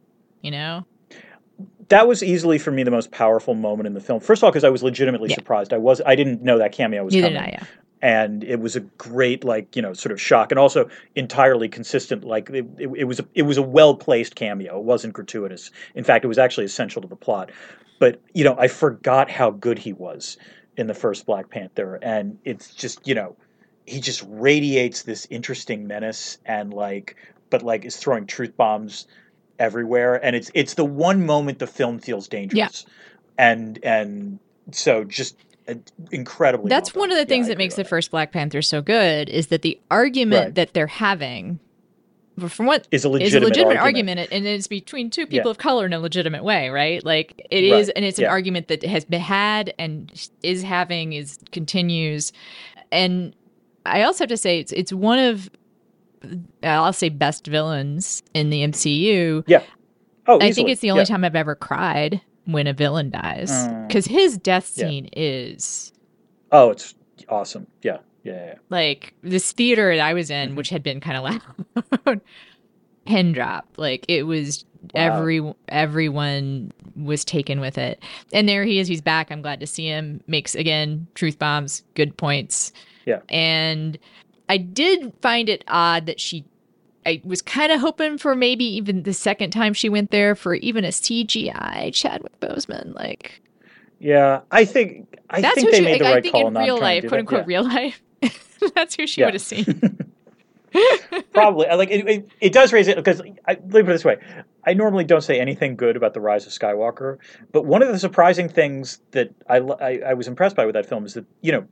[0.42, 0.84] you know?
[1.88, 4.20] That was easily for me the most powerful moment in the film.
[4.20, 5.36] First of all, because I was legitimately Yeah.
[5.36, 5.72] surprised.
[5.72, 7.42] I was I didn't know that cameo was neither coming.
[7.42, 7.64] i yeah.
[8.00, 12.24] And it was a great like you know sort of shock and also entirely consistent
[12.24, 14.78] like it, it, it was a, it was a well placed cameo.
[14.78, 15.70] It wasn't gratuitous.
[15.94, 17.50] In fact it was actually essential to the plot
[17.98, 20.36] but you know i forgot how good he was
[20.76, 23.36] in the first black panther and it's just you know
[23.86, 27.16] he just radiates this interesting menace and like
[27.50, 29.06] but like is throwing truth bombs
[29.58, 32.84] everywhere and it's it's the one moment the film feels dangerous.
[33.38, 34.38] And and
[34.72, 35.36] so just
[35.68, 35.74] uh,
[36.12, 38.82] incredibly that's well one of the Yeah, things that makes the first black panther so
[38.82, 40.54] good is that the argument Right.
[40.56, 41.60] that they're having
[42.48, 44.18] from what is a is legitimate, a legitimate argument.
[44.20, 44.28] argument.
[44.32, 45.26] and it's between two Yeah.
[45.26, 47.92] people of color in a legitimate way right like it is Right.
[47.96, 48.30] and it's an Yeah.
[48.30, 52.32] argument that has been had and is having is continues
[52.92, 53.34] and
[53.86, 55.50] i also have to say it's it's one of
[56.62, 59.62] i'll say best villains in the mcu Yeah.
[60.26, 61.06] Oh, i think it's the only Yeah.
[61.06, 63.86] time i've ever cried when a villain dies Mm.
[63.88, 64.86] because his death Yeah.
[64.88, 65.92] scene is
[66.50, 66.94] Oh, it's
[67.28, 67.66] awesome.
[67.82, 70.54] Yeah, yeah, like this theater that I was in, Mhm.
[70.56, 72.20] which had been kind of loud,
[73.06, 73.66] pin drop.
[73.76, 75.18] Like it was Wow.
[75.18, 78.00] every everyone was taken with it.
[78.32, 78.86] And there he is.
[78.86, 79.32] He's back.
[79.32, 80.20] I'm glad to see him.
[80.28, 82.72] Makes again truth bombs, good points.
[83.04, 83.20] Yeah.
[83.28, 83.98] And
[84.48, 86.44] I did find it odd that she.
[87.06, 90.54] I was kind of hoping for maybe even the second time she went there for
[90.56, 92.94] even a CGI Chadwick Boseman.
[92.94, 93.40] Like
[93.98, 95.84] Yeah, I think I that's think they she.
[95.84, 97.46] made Like, the I right think call in real life, quote unquote, Yeah.
[97.46, 98.00] real life.
[98.74, 99.28] that's who she Yeah.
[99.28, 99.98] would have seen.
[101.32, 102.28] Probably, I like it, it.
[102.40, 104.18] It does raise it because I, let me put it this way:
[104.66, 107.16] I normally don't say anything good about the Rise of Skywalker,
[107.52, 110.84] but one of the surprising things that I, I, I was impressed by with that
[110.86, 111.66] film is that you know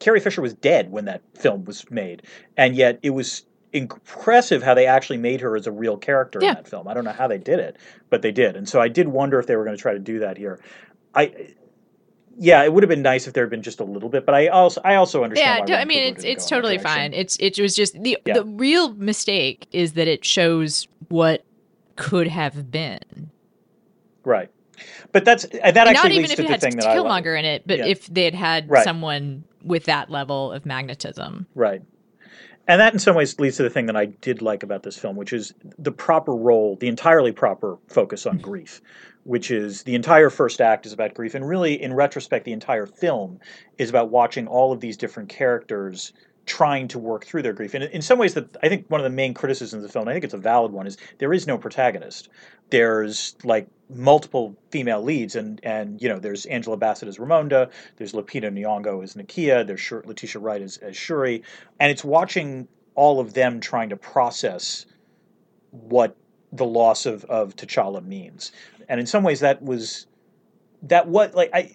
[0.00, 2.22] Carrie Fisher was dead when that film was made,
[2.58, 6.50] and yet it was impressive how they actually made her as a real character Yeah.
[6.50, 6.86] in that film.
[6.88, 7.76] I don't know how they did it,
[8.10, 9.98] but they did, and so I did wonder if they were going to try to
[9.98, 10.60] do that here.
[11.14, 11.54] I.
[12.38, 14.34] Yeah, it would have been nice if there had been just a little bit, but
[14.34, 15.68] I also I also understand.
[15.68, 18.18] yeah i mean it's it's go in that totally fine it's it was just the
[18.26, 18.34] Yeah.
[18.34, 21.44] the real mistake is that it shows what
[21.96, 23.30] could have been
[24.24, 24.50] Right.
[25.12, 26.86] But that's that And actually not even leads if to it the had thing that
[26.86, 27.24] I like.
[27.24, 27.86] killmonger in it but Yeah.
[27.86, 28.84] if they had had Right.
[28.84, 31.80] someone with that level of magnetism Right.
[32.68, 34.98] And that in some ways leads to the thing that I did like about this
[34.98, 38.44] film, which is the proper role, the entirely proper focus on mm-hmm.
[38.50, 38.82] grief,
[39.26, 41.34] which is the entire first act is about grief.
[41.34, 43.40] And really, in retrospect, the entire film
[43.76, 46.12] is about watching all of these different characters
[46.46, 47.74] trying to work through their grief.
[47.74, 50.04] And in some ways, that I think one of the main criticisms of the film,
[50.04, 52.28] and I think it's a valid one, is there is no protagonist.
[52.70, 58.12] There's like multiple female leads, and and you know, there's Angela Bassett as Ramonda, there's
[58.12, 61.42] Lupita Nyong'o as Nakia, there's Letitia Wright as, as Shuri,
[61.80, 64.86] and it's watching all of them trying to process
[65.70, 66.16] what
[66.52, 68.52] the loss of of T'Challa means.
[68.88, 70.06] And in some ways, that was
[70.82, 71.74] that what like I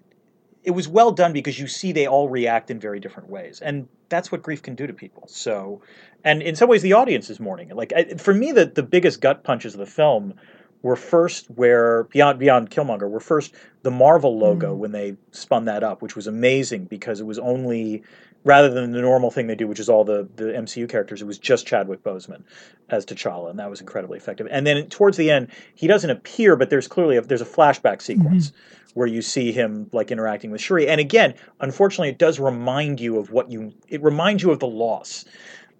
[0.63, 3.61] it was well done because you see they all react in very different ways.
[3.61, 5.23] And that's what grief can do to people.
[5.27, 5.81] So
[6.23, 7.75] and in some ways the audience is mourning it.
[7.75, 10.35] Like I, for me the, the biggest gut punches of the film
[10.83, 14.77] were first where beyond beyond Killmonger were first the Marvel logo Mm.
[14.77, 18.03] when they spun that up, which was amazing because it was only
[18.43, 21.25] rather than the normal thing they do, which is all the the MCU characters, it
[21.25, 22.43] was just Chadwick Boseman
[22.89, 24.47] as T'Challa, and that was incredibly effective.
[24.49, 28.01] And then towards the end, he doesn't appear, but there's clearly a, there's a flashback
[28.01, 28.99] sequence mm-hmm.
[28.99, 30.87] where you see him like interacting with Shuri.
[30.87, 34.67] And again, unfortunately, it does remind you of what you it reminds you of the
[34.67, 35.25] loss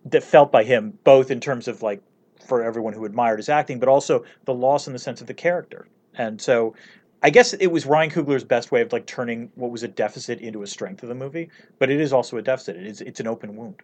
[0.06, 2.02] that felt by him, both in terms of like
[2.46, 5.34] for everyone who admired his acting, but also the loss in the sense of the
[5.34, 5.88] character.
[6.16, 6.76] And so
[7.24, 10.40] I guess it was Ryan Coogler's best way of like turning what was a deficit
[10.40, 12.78] into a strength of the movie, but it is also a deficit.
[12.78, 13.76] It is it's an open wound.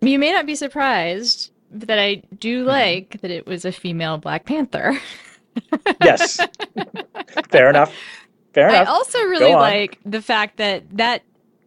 [0.00, 2.68] You may not be surprised that I do Mm-hmm.
[2.68, 4.98] like that it was a female Black Panther.
[6.04, 6.38] Yes.
[7.50, 7.92] Fair enough.
[8.54, 8.86] Fair enough.
[8.88, 11.22] I also really like the fact that that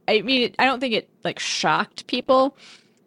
[0.07, 2.55] I mean I don't think it like shocked people,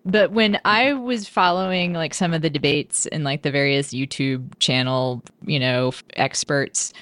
[0.05, 4.59] but when I was following like some of the debates and like the various YouTube
[4.59, 6.93] channel, you know, experts,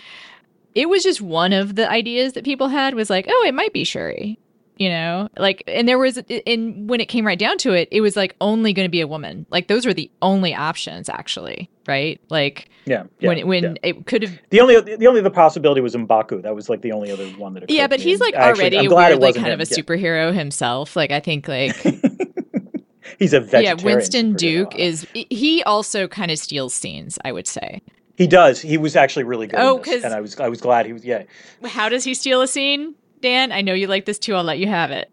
[0.75, 3.73] it was just one of the ideas that people had was like, oh, it might
[3.73, 4.39] be Shuri.
[4.79, 8.01] You know, like, and there was, and when it came right down to it, it
[8.01, 9.47] was like only going to be a woman.
[9.51, 12.21] Like, those were the only options, actually, right?
[12.31, 13.05] Like, yeah.
[13.21, 13.75] yeah, when when yeah.
[13.83, 16.43] it could have The only the only other possibility was Mbaku.
[16.43, 17.71] That was like the only other one that.
[17.71, 19.71] Yeah, but he's like already I'm glad it weirdly wasn't kind of a.
[19.71, 19.83] Yeah.
[19.83, 20.97] superhero himself.
[20.97, 21.77] Like I think like
[23.19, 23.79] He's a veteran.
[23.79, 23.85] yeah.
[23.85, 24.35] Winston.
[24.35, 27.83] Duke is he also kind of steals scenes, I would say.
[28.17, 28.61] He does.
[28.61, 29.59] He was actually really good.
[29.61, 31.05] Oh, in this, 'cause- and I was I was glad he was.
[31.05, 31.23] Yeah,
[31.65, 33.53] How does he steal a scene, Dan?
[33.53, 34.35] I know you like this too.
[34.35, 35.11] I'll let you have it.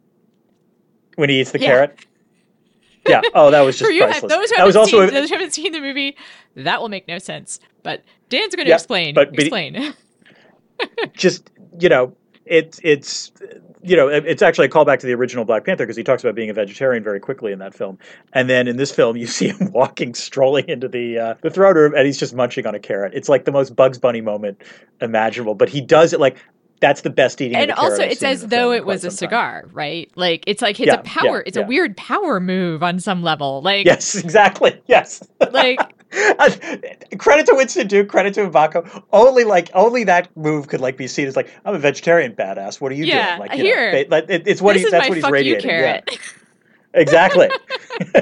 [1.15, 1.67] when he eats the Yeah.
[1.67, 1.99] carrot.
[3.07, 3.21] Yeah.
[3.33, 4.31] Oh, that was just For you, priceless.
[4.31, 6.15] those who that was also seen, a, those who haven't seen the movie,
[6.55, 7.59] that will make no sense.
[7.83, 9.15] But Dan's going to Yeah, explain.
[9.15, 9.93] but- but explain.
[11.13, 12.15] just you know
[12.49, 13.31] it's it's
[13.81, 16.35] you know it's actually a callback to the original Black Panther because he talks about
[16.35, 17.97] being a vegetarian very quickly in that film,
[18.33, 21.75] and then in this film you see him walking strolling into the uh, the throne
[21.75, 23.13] room and he's just munching on a carrot.
[23.13, 24.62] It's like the most Bugs Bunny moment
[24.99, 26.38] imaginable, but he does it like
[26.81, 27.57] that's the best eating.
[27.57, 29.17] and also, it's as though it was a some time.
[29.17, 30.09] cigar, right?
[30.15, 31.38] Like it's like it's Yeah, a power.
[31.38, 31.63] yeah, it's yeah.
[31.63, 33.62] a weird power move on some level.
[33.62, 34.81] Like Yes, exactly.
[34.88, 35.21] Yes.
[35.51, 35.79] like
[37.17, 39.04] credit to Winston Duke, credit to Mbaku.
[39.12, 42.82] Only like only that move could like be seen as like I'm a vegetarian badass.
[42.82, 43.50] What are you Yeah, doing?
[43.50, 43.91] Like you here.
[43.91, 45.69] know, it- like, it- it's what he, that's what he's radiating.
[45.69, 46.02] Yeah,
[46.93, 47.50] exactly.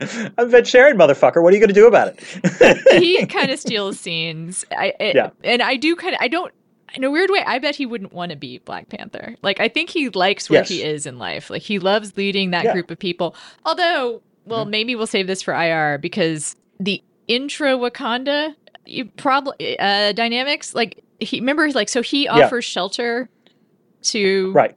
[0.00, 1.42] I'm a vegetarian, motherfucker.
[1.42, 3.00] What are you going to do about it?
[3.02, 4.64] he kind of steals scenes.
[4.76, 5.30] I, it, Yeah.
[5.42, 6.20] and I do kind of.
[6.20, 6.52] I don't.
[6.94, 9.34] In a weird way, I bet he wouldn't want to be Black Panther.
[9.42, 10.68] Like, I think he likes where Yes.
[10.68, 11.50] he is in life.
[11.50, 12.72] Like, he loves leading that Yeah.
[12.72, 13.34] group of people.
[13.64, 14.70] Although, well, Mhm.
[14.70, 18.54] maybe we'll save this for IR because the intra Wakanda
[18.86, 20.74] you probably uh, dynamics.
[20.74, 22.32] Like, he remember, like, so he Yeah.
[22.44, 23.28] offers shelter
[24.02, 24.76] to right.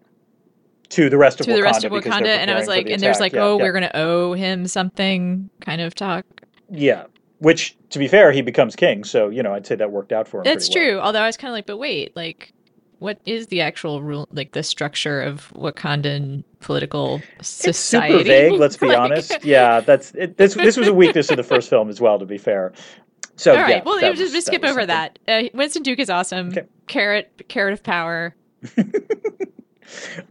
[0.91, 1.55] To the rest of to Wakanda.
[1.57, 3.63] the rest of Wakanda, and I was like, and there's like, Yeah, oh, yeah.
[3.63, 6.25] we're gonna owe him something, kind of talk.
[6.71, 7.03] yeah.
[7.39, 9.03] Which, to be fair, he becomes king.
[9.03, 10.43] So you know, I'd say that worked out for him.
[10.45, 10.95] That's pretty well.
[10.95, 10.99] true.
[11.05, 12.53] Although I was kind of like, but wait, like,
[12.99, 17.69] what is the actual rule, like the structure of Wakandan political society?
[17.69, 18.59] It's super vague.
[18.59, 19.45] Let's be Like- honest.
[19.45, 20.55] Yeah, that's it, this.
[20.55, 22.17] This was a weakness of the first film as well.
[22.19, 22.73] To be fair.
[23.35, 23.69] So All right.
[23.77, 24.87] yeah, well, that just, just skip was over something.
[25.27, 25.45] that.
[25.45, 26.49] Uh, Winston Duke is awesome.
[26.49, 26.63] Okay.
[26.87, 28.35] Carrot, carrot of power.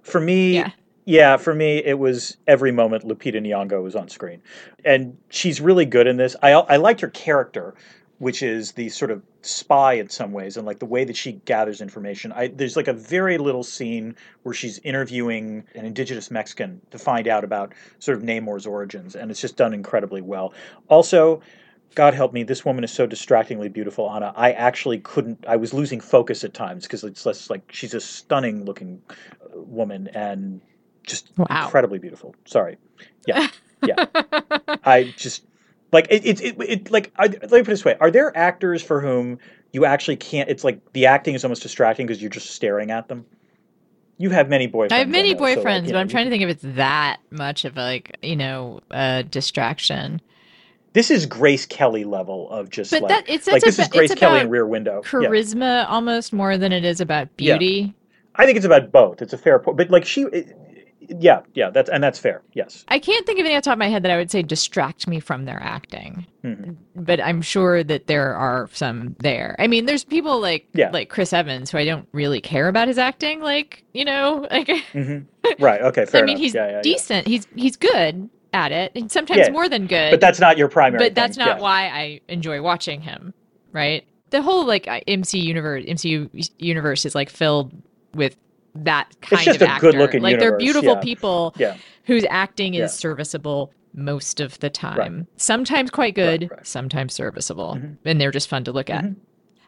[0.02, 0.70] For me, Yeah.
[1.06, 1.36] yeah.
[1.38, 4.42] for me, it was every moment Lupita Nyong'o was on screen,
[4.84, 6.36] and she's really good in this.
[6.42, 7.74] I I liked her character,
[8.18, 11.32] which is the sort of spy in some ways, and like the way that she
[11.32, 12.32] gathers information.
[12.32, 17.28] I there's like a very little scene where she's interviewing an indigenous Mexican to find
[17.28, 20.52] out about sort of Namor's origins, and it's just done incredibly well.
[20.88, 21.42] Also.
[21.94, 24.30] God help me, this woman is so distractingly beautiful, Ana.
[24.36, 25.46] I actually couldn't.
[25.48, 29.46] I was losing focus at times because it's less like she's a stunning looking uh,
[29.54, 30.60] woman and
[31.04, 31.46] just Wow.
[31.64, 32.34] incredibly beautiful.
[32.44, 32.76] Sorry,
[33.26, 33.48] yeah,
[33.82, 34.04] yeah.
[34.84, 35.44] I just
[35.92, 36.24] like it.
[36.24, 39.00] It, it, it like I, let me put it this way: Are there actors for
[39.00, 39.38] whom
[39.72, 40.48] you actually can't?
[40.48, 43.26] It's like the acting is almost distracting because you're just staring at them.
[44.18, 44.92] You have many boyfriends.
[44.92, 46.64] I have many know, so, like, boyfriends, but know, I'm trying to think if it's
[46.76, 50.22] that much of a, like, you know, a distraction.
[50.94, 53.88] This is Grace Kelly level of just But like that it's, like it's this is
[53.88, 55.02] Grace it's Kelly in Rear Window.
[55.04, 55.28] Yeah.
[55.28, 57.58] charisma almost more than it is about Yeah.
[57.58, 57.94] beauty.
[58.36, 59.20] I think it's about both.
[59.20, 60.24] It's a fair point, but like she,
[61.08, 62.42] yeah, yeah, that's and that's fair.
[62.54, 62.84] Yes.
[62.88, 64.42] I can't think of any off the top of my head that I would say
[64.42, 66.26] distract me from their acting.
[66.44, 66.76] Mhm.
[66.94, 69.56] But I'm sure that there are some there.
[69.58, 70.90] I mean, there's people like Yeah.
[70.92, 73.40] like Chris Evans who I don't really care about his acting.
[73.40, 75.18] Like you know, like hmm
[75.58, 75.80] Right.
[75.82, 76.04] Okay.
[76.06, 76.40] Fair I mean, enough.
[76.42, 77.26] he's yeah, yeah, decent.
[77.26, 80.10] He's he's good at it, and sometimes more than good.
[80.12, 81.04] But that's not your primary.
[81.04, 83.34] but that's not why I enjoy watching him.
[83.72, 84.06] Right?
[84.30, 87.72] The whole like MC universe, MCU universe is like filled
[88.14, 88.36] with
[88.84, 89.92] that kind of actor.
[90.20, 91.00] like they're beautiful yeah.
[91.00, 91.76] people Yeah.
[92.04, 92.86] whose acting is Yeah.
[92.88, 93.72] serviceable.
[93.98, 95.26] most of the time.
[95.38, 96.66] Sometimes quite good, Right, right.
[96.66, 97.96] sometimes serviceable, Mhm.
[98.04, 99.04] and they're just fun to look at.
[99.04, 99.16] Mhm.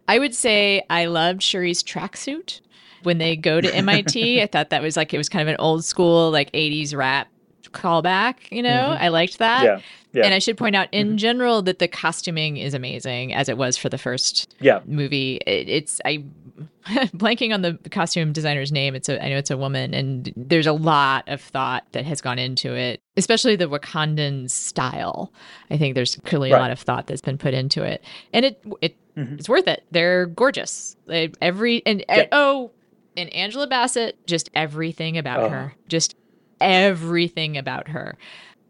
[0.06, 2.60] I would say I loved Shuri's tracksuit
[3.04, 4.42] when they go to MIT.
[4.42, 7.28] I thought that was like it was kind of an old school like 80s rap
[7.72, 8.68] callback, you know?
[8.98, 9.00] Mhm.
[9.00, 9.64] I liked that.
[9.64, 9.78] Yeah.
[10.12, 10.24] Yeah.
[10.26, 11.16] And I should point out in Mhm.
[11.16, 14.80] general that the costuming is amazing as it was for the first Yeah.
[14.86, 15.36] movie.
[15.46, 16.24] It, it's I
[16.86, 18.94] blanking on the costume designer's name.
[18.94, 22.20] It's a I know it's a woman and there's a lot of thought that has
[22.20, 25.32] gone into it, especially the Wakandan style.
[25.70, 28.02] I think there's clearly a lot of thought that's been put into it.
[28.32, 29.38] And it it Mhm.
[29.38, 29.84] it's worth it.
[29.90, 30.96] They're gorgeous.
[31.40, 32.14] Every and, Yeah.
[32.20, 32.70] and oh,
[33.16, 35.48] and Angela Bassett, just everything about Oh.
[35.48, 35.74] her.
[35.88, 36.14] Just
[36.60, 38.16] everything about her.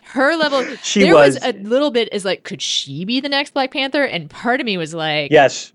[0.03, 3.29] Her level She there was, was, a little bit is like, could she be the
[3.29, 4.05] next Black Panther?
[4.05, 5.73] And part of me was like, yes.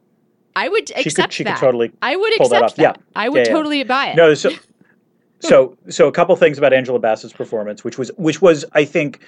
[0.55, 1.31] I would She could.
[1.33, 1.55] She that.
[1.55, 2.75] could totally I would pull that off.
[2.75, 2.81] that.
[2.97, 3.03] Yeah.
[3.15, 3.53] I would Yeah, yeah.
[3.53, 4.15] totally buy it.
[4.15, 4.51] No, so
[5.39, 9.19] so so a couple things about Angela Bassett's performance, which was which was I think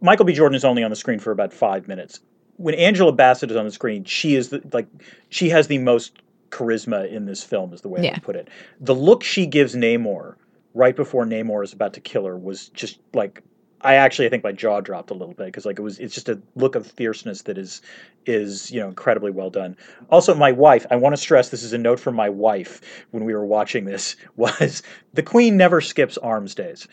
[0.00, 0.32] Michael B.
[0.32, 2.20] Jordan is only on the screen for about five minutes.
[2.56, 4.86] When Angela Bassett is on the screen, she is the, like
[5.30, 6.12] she has the most
[6.50, 8.12] charisma in this film, is the way I Yeah.
[8.14, 8.48] would put it.
[8.80, 10.34] The look she gives Namor
[10.74, 13.42] right before Namor is about to kill her was just like
[13.82, 16.14] I actually I think my jaw dropped a little bit because like it was it's
[16.14, 17.82] just a look of fierceness that is
[18.26, 19.76] is you know incredibly well done.
[20.10, 23.24] Also, my wife, I want to stress this is a note from my wife when
[23.24, 24.82] we were watching this was
[25.14, 26.86] the Queen never skips arms days.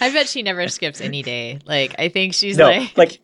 [0.00, 1.58] I bet she never skips any day.
[1.64, 3.20] Like I think she's no, like, like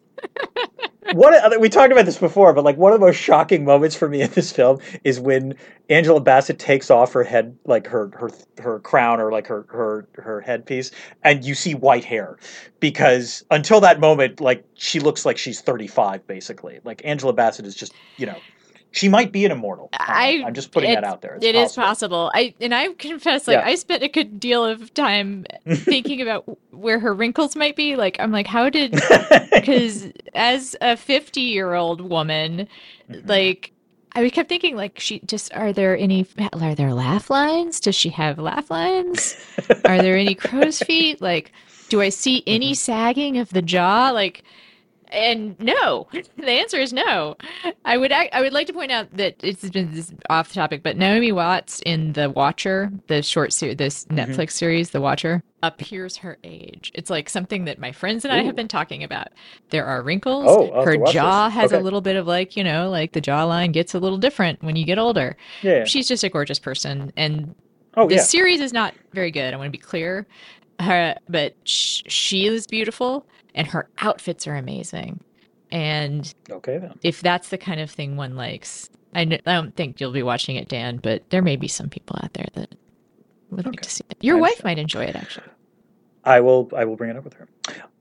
[1.13, 4.09] what we talked about this before, but like one of the most shocking moments for
[4.09, 5.55] me in this film is when
[5.89, 10.07] Angela Bassett takes off her head, like her her her crown or like her her
[10.15, 10.91] her headpiece,
[11.23, 12.37] and you see white hair,
[12.81, 16.81] because until that moment, like she looks like she's thirty five, basically.
[16.85, 18.37] Like Angela Bassett is just you know.
[18.91, 19.91] She might be an immortal.
[19.93, 21.35] I- I'm just putting that out there.
[21.37, 22.29] It's it is possible.
[22.29, 22.31] possible.
[22.35, 23.67] I and I confess, like Yeah.
[23.67, 27.97] I spent a good deal of time thinking about where her wrinkles might be.
[27.97, 28.93] Like I'm like, how did
[29.53, 32.67] because as a 50 year old woman
[33.11, 33.27] Mm-hmm.
[33.27, 33.73] like
[34.15, 36.27] i kept thinking like she just are there any
[36.61, 39.35] are there laugh lines does she have laugh lines
[39.87, 41.51] are there any crow's feet like
[41.89, 44.43] do i see any sagging of the jaw like
[45.11, 47.37] and no the answer is no
[47.85, 50.83] i would i would like to point out that it's been this is off topic
[50.83, 54.17] but naomi watts in the watcher the short series this Mhm.
[54.27, 58.43] netflix series the watcher appears her age it's like something that my friends and i
[58.43, 59.29] have been talking about
[59.71, 61.81] there are wrinkles Oh, her jaw has Okay.
[61.81, 64.77] a little bit of like you know like the jawline gets a little different when
[64.77, 65.85] you get older yeah.
[65.85, 67.55] she's just a gorgeous person and
[67.97, 68.21] Oh the yeah.
[68.23, 69.53] series is not very good.
[69.53, 70.25] I want to be clear,
[70.81, 75.21] her, but sh- she is beautiful, and her outfits are amazing.
[75.71, 76.95] And Okay then.
[77.03, 80.69] if that's the kind of thing one likes, I, don't think you'll be watching it,
[80.69, 80.97] Dan.
[80.99, 82.75] But there may be some people out there that
[83.51, 84.17] would like to see it.
[84.23, 84.65] Your I wife understand.
[84.65, 85.47] might enjoy it, actually.
[86.25, 87.49] I will I will bring it up with her.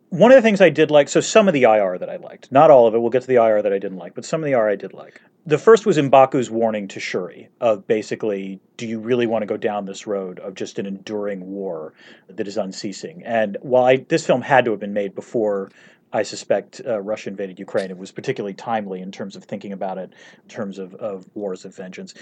[0.09, 2.51] One of the things I did like, so some of the IR that I liked,
[2.51, 2.99] not all of it.
[2.99, 4.75] We'll get to the IR that I didn't like, but some of the IR I
[4.77, 5.21] did like.
[5.47, 9.55] The first was Mbaku's warning to Shuri of basically, do you really want to go
[9.55, 11.93] down this road of just an enduring war
[12.27, 13.23] that is unceasing?
[13.23, 15.71] And while I, this film had to have been made before,
[16.11, 19.97] I suspect uh, Russia invaded Ukraine, it was particularly timely in terms of thinking about
[19.97, 20.11] it,
[20.43, 22.13] in terms of, of wars of vengeance.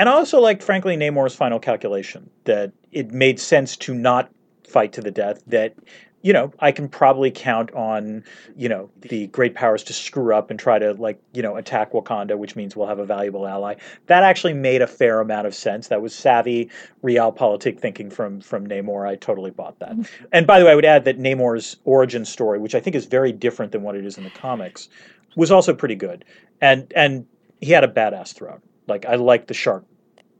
[0.00, 4.28] And I also liked, frankly, Namor's final calculation that it made sense to not
[4.66, 5.74] fight to the death that
[6.22, 8.24] you know i can probably count on
[8.56, 11.92] you know the great powers to screw up and try to like you know attack
[11.92, 13.74] wakanda which means we'll have a valuable ally.
[14.06, 15.88] That actually made a fair amount of sense.
[15.88, 16.70] That was savvy
[17.02, 19.06] realpolitik thinking from from namor.
[19.06, 19.92] I totally bought that.
[19.92, 20.24] Mm-hmm.
[20.32, 23.06] And by the way i would add that namor's origin story which i think is
[23.06, 24.88] very different than what it is in the comics
[25.36, 26.24] was also pretty good.
[26.60, 27.26] And and
[27.60, 28.60] he had a badass throne.
[28.86, 29.84] Like i like the shark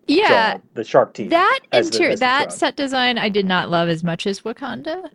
[0.07, 2.59] Yeah, jaw, the shark teeth that interior, that throne.
[2.59, 5.11] set design, I did not love as much as Wakanda.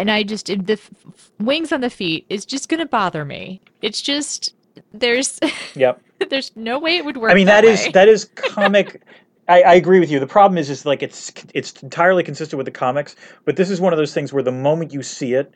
[0.00, 0.90] And I just the f-
[1.38, 3.60] wings on the feet is just going to bother me.
[3.82, 4.54] It's just
[4.92, 5.38] there's
[5.74, 7.30] yep there's no way it would work.
[7.32, 9.02] I mean, that that is that is comic.
[9.46, 10.20] I, I agree with you.
[10.20, 13.80] The problem is, is like it's it's entirely consistent with the comics, but this is
[13.80, 15.52] one of those things where the moment you see it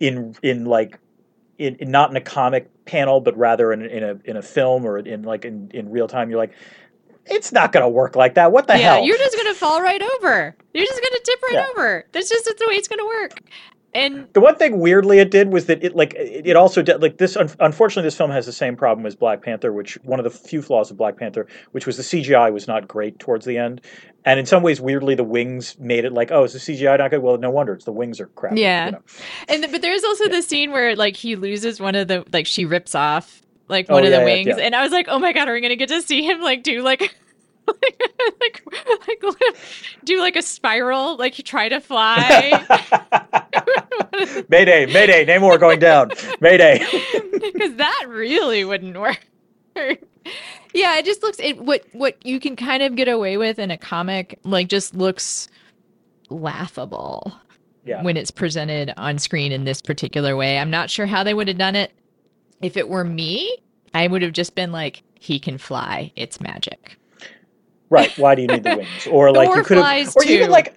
[0.00, 0.98] in in like
[1.58, 4.84] in, in not in a comic panel, but rather in in a in a film
[4.84, 6.52] or in like in, in real time, you're like,
[7.26, 8.52] it's not going to work like that.
[8.52, 9.04] What the yeah, hell?
[9.04, 10.56] you're just gonna fall right over.
[10.74, 11.66] You're just gonna tip right Yeah.
[11.72, 12.04] over.
[12.12, 13.40] That's just the way it's gonna work.
[13.94, 17.16] And The one thing weirdly it did was that it like it also did like
[17.16, 17.36] this.
[17.38, 20.30] un- Unfortunately, this film has the same problem as Black Panther, which one of the
[20.30, 23.80] few flaws of Black Panther, which was the CGI was not great towards the end,
[24.26, 27.10] and in some ways, weirdly, the wings made it like, oh, is the CGI not
[27.10, 27.22] good?
[27.22, 28.56] Well, no wonder it's the wings are crap.
[28.58, 28.86] Yeah.
[28.86, 29.02] you know?
[29.48, 30.32] and th- but there's also Yeah.
[30.32, 33.94] the scene where like he loses one of the like she rips off like Oh,
[33.94, 34.56] one of yeah, the wings, yeah.
[34.64, 36.62] and I was like, oh my god, are we gonna get to see him like
[36.62, 37.16] do like.
[38.40, 38.62] like,
[39.22, 39.56] like,
[40.04, 42.50] do like a spiral, like you try to fly.
[44.48, 46.10] Mayday, Mayday, Namor going down.
[46.40, 46.84] Mayday.
[47.40, 49.20] Because that really wouldn't work.
[50.74, 53.70] yeah, it just looks it what what you can kind of get away with in
[53.70, 55.48] a comic like just looks
[56.30, 57.32] laughable
[57.84, 58.02] Yeah.
[58.02, 60.58] when it's presented on screen in this particular way.
[60.58, 61.92] I'm not sure how they would have done it.
[62.60, 63.56] If it were me,
[63.94, 66.12] I would have just been like, he can fly.
[66.16, 66.96] It's magic.
[67.90, 68.16] Right.
[68.18, 69.06] Why do you need the wings?
[69.10, 70.74] Or like you could have, or even like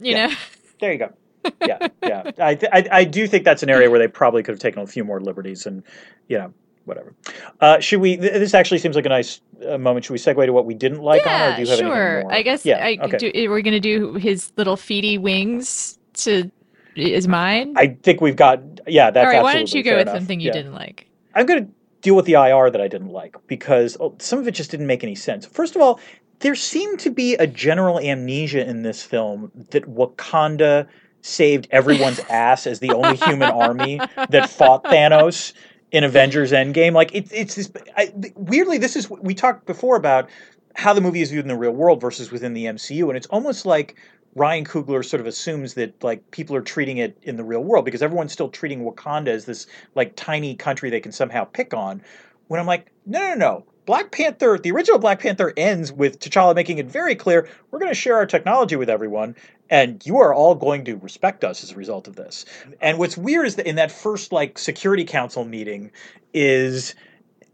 [0.00, 0.26] You Yeah.
[0.28, 0.34] know?
[0.80, 1.12] There you go.
[1.66, 2.30] Yeah, yeah.
[2.38, 4.82] I, th- I I do think that's an area where they probably could have taken
[4.82, 5.82] a few more liberties, and
[6.28, 6.52] you know,
[6.84, 7.14] whatever.
[7.60, 8.18] Uh, should we?
[8.18, 10.04] Th- this actually seems like a nice uh, moment.
[10.04, 11.32] Should we segue to what we didn't like on?
[11.32, 12.24] Or yeah, do you have sure.
[12.30, 12.84] I guess Yeah.
[12.84, 13.16] I okay.
[13.32, 16.50] do, we're gonna do his little feety wings to
[16.94, 17.72] is mine.
[17.76, 18.60] I think we've got.
[18.86, 20.16] Yeah, that's All right, why don't you go with enough.
[20.16, 20.52] something you Yeah.
[20.52, 21.06] didn't like?
[21.34, 24.48] I'm going to deal with the IR that I didn't like because oh, some of
[24.48, 25.46] it just didn't make any sense.
[25.46, 26.00] First of all,
[26.40, 30.88] there seemed to be a general amnesia in this film that Wakanda
[31.22, 35.52] saved everyone's ass as the only human army that fought Thanos
[35.92, 36.92] in Avengers Endgame.
[36.92, 40.28] Like it, it's this I, weirdly, this is we talked before about
[40.74, 43.26] how the movie is viewed in the real world versus within the MCU, and it's
[43.26, 43.96] almost like
[44.34, 47.84] Ryan Coogler sort of assumes that like people are treating it in the real world
[47.84, 52.02] because everyone's still treating Wakanda as this like tiny country they can somehow pick on.
[52.48, 53.64] When I'm like, no, no, no.
[53.86, 57.90] Black Panther, the original Black Panther ends with T'Challa making it very clear we're going
[57.90, 59.34] to share our technology with everyone,
[59.68, 62.44] and you are all going to respect us as a result of this.
[62.80, 65.90] And what's weird is that in that first like Security Council meeting,
[66.32, 66.94] is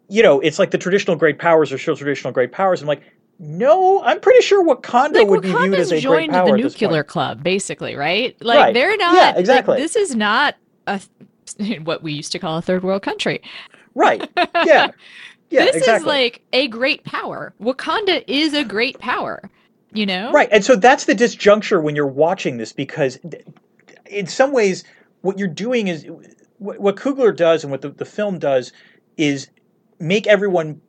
[0.09, 2.83] you know it's like the traditional great powers are still traditional great powers.
[2.83, 3.03] I'm like,
[3.39, 6.53] no, I'm pretty sure Wakanda Like would be viewed as a great joined power the
[6.55, 6.82] at this point.
[6.82, 8.37] nuclear club, basically, right?
[8.43, 8.74] Like Right.
[8.74, 9.14] they're not.
[9.14, 9.76] Yeah, like, exactly.
[9.78, 10.57] this is not
[10.87, 11.01] a
[11.84, 13.43] what we used to call a third world country.
[13.95, 14.28] Right.
[14.64, 14.91] Yeah.
[15.51, 15.64] Yeah.
[15.66, 16.01] this exactly.
[16.03, 17.55] is like a great power.
[17.61, 19.49] Wakanda is a great power.
[19.93, 20.49] You know, Right.
[20.51, 23.18] And so that's the disjuncture when you're watching this because
[24.07, 24.84] in some ways
[25.22, 26.07] what you're doing is
[26.59, 28.72] what, what Coogler does and what the, the film does
[29.16, 29.49] is
[29.99, 30.80] make everyone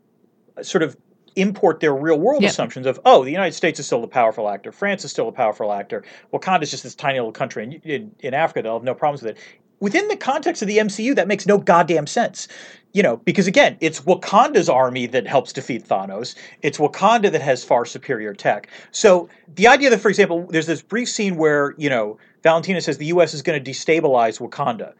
[0.61, 0.97] sort of
[1.37, 2.49] import their real world Yeah.
[2.49, 5.31] assumptions of oh the United States is still a powerful actor France is still a
[5.31, 8.83] powerful actor Wakanda is just this tiny little country in, in, in Africa they'll have
[8.83, 9.43] no problems with it.
[9.79, 12.47] Within the context of the MCU that makes no goddamn sense.
[12.93, 16.35] You know because again it's Wakanda's army that helps defeat Thanos.
[16.63, 18.69] It's Wakanda that has far superior tech.
[18.91, 22.97] So the idea that for example there's this brief scene where you know Valentina says
[22.97, 24.93] the US is going to destabilize Wakanda.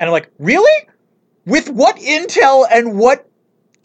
[0.00, 0.88] And I'm like really?
[1.44, 3.28] With what intel and what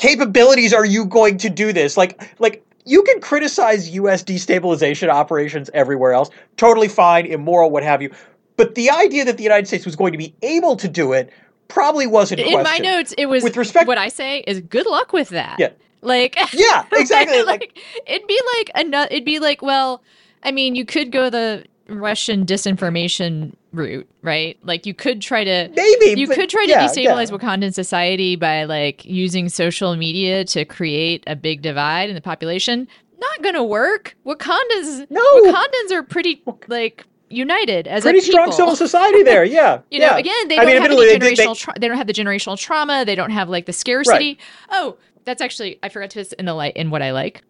[0.02, 1.96] capabilities are you going to do this?
[1.96, 4.24] Like, like you can criticize U.S.
[4.24, 8.12] destabilization operations everywhere else, totally fine, immoral, what have you.
[8.58, 11.32] But the idea that the United States was going to be able to do it
[11.68, 15.14] probably wasn't in my notes, it was With respect- What I say is good luck
[15.14, 15.58] with that.
[15.58, 15.70] Yeah.
[16.02, 17.44] Like Yeah, exactly.
[17.44, 19.08] like, like it'd be like another.
[19.12, 20.02] It'd be like, well,
[20.44, 24.58] I mean, you could go the Russian disinformation route, right?
[24.64, 25.70] Like you could try to.
[25.76, 27.38] maybe You but could try to yeah, destabilize yeah.
[27.38, 32.88] Wakandan society by like using social media to create a big divide in the population.
[33.20, 34.16] Not gonna work.
[34.26, 35.22] Wakanda's No.
[35.44, 38.34] Wakandans are pretty like united as Pretty a people.
[38.34, 39.46] strong civil society there.
[39.46, 40.18] Yeah, You know, yeah.
[40.18, 42.58] again, they I don't mean, have any they- they- tra- they don't have the generational
[42.60, 43.06] trauma.
[43.06, 44.38] They don't have like the scarcity.
[44.70, 47.42] Oh, that's actually I forgot to in the light in what I like.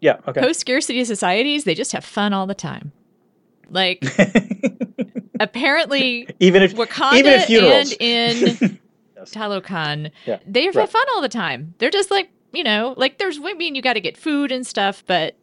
[0.00, 0.16] yeah.
[0.26, 0.40] Okay.
[0.40, 2.90] Post scarcity societies, they just have fun all the time.
[3.70, 4.02] Like
[5.42, 7.94] apparently, even if Wakanda even at funerals.
[8.00, 8.78] and in
[9.16, 9.30] Yes.
[9.32, 10.88] Talokan, Yeah, they have right.
[10.88, 11.74] fun all the time.
[11.78, 14.66] They're just like you know, like there's I mean, you got to get food and
[14.66, 15.36] stuff, but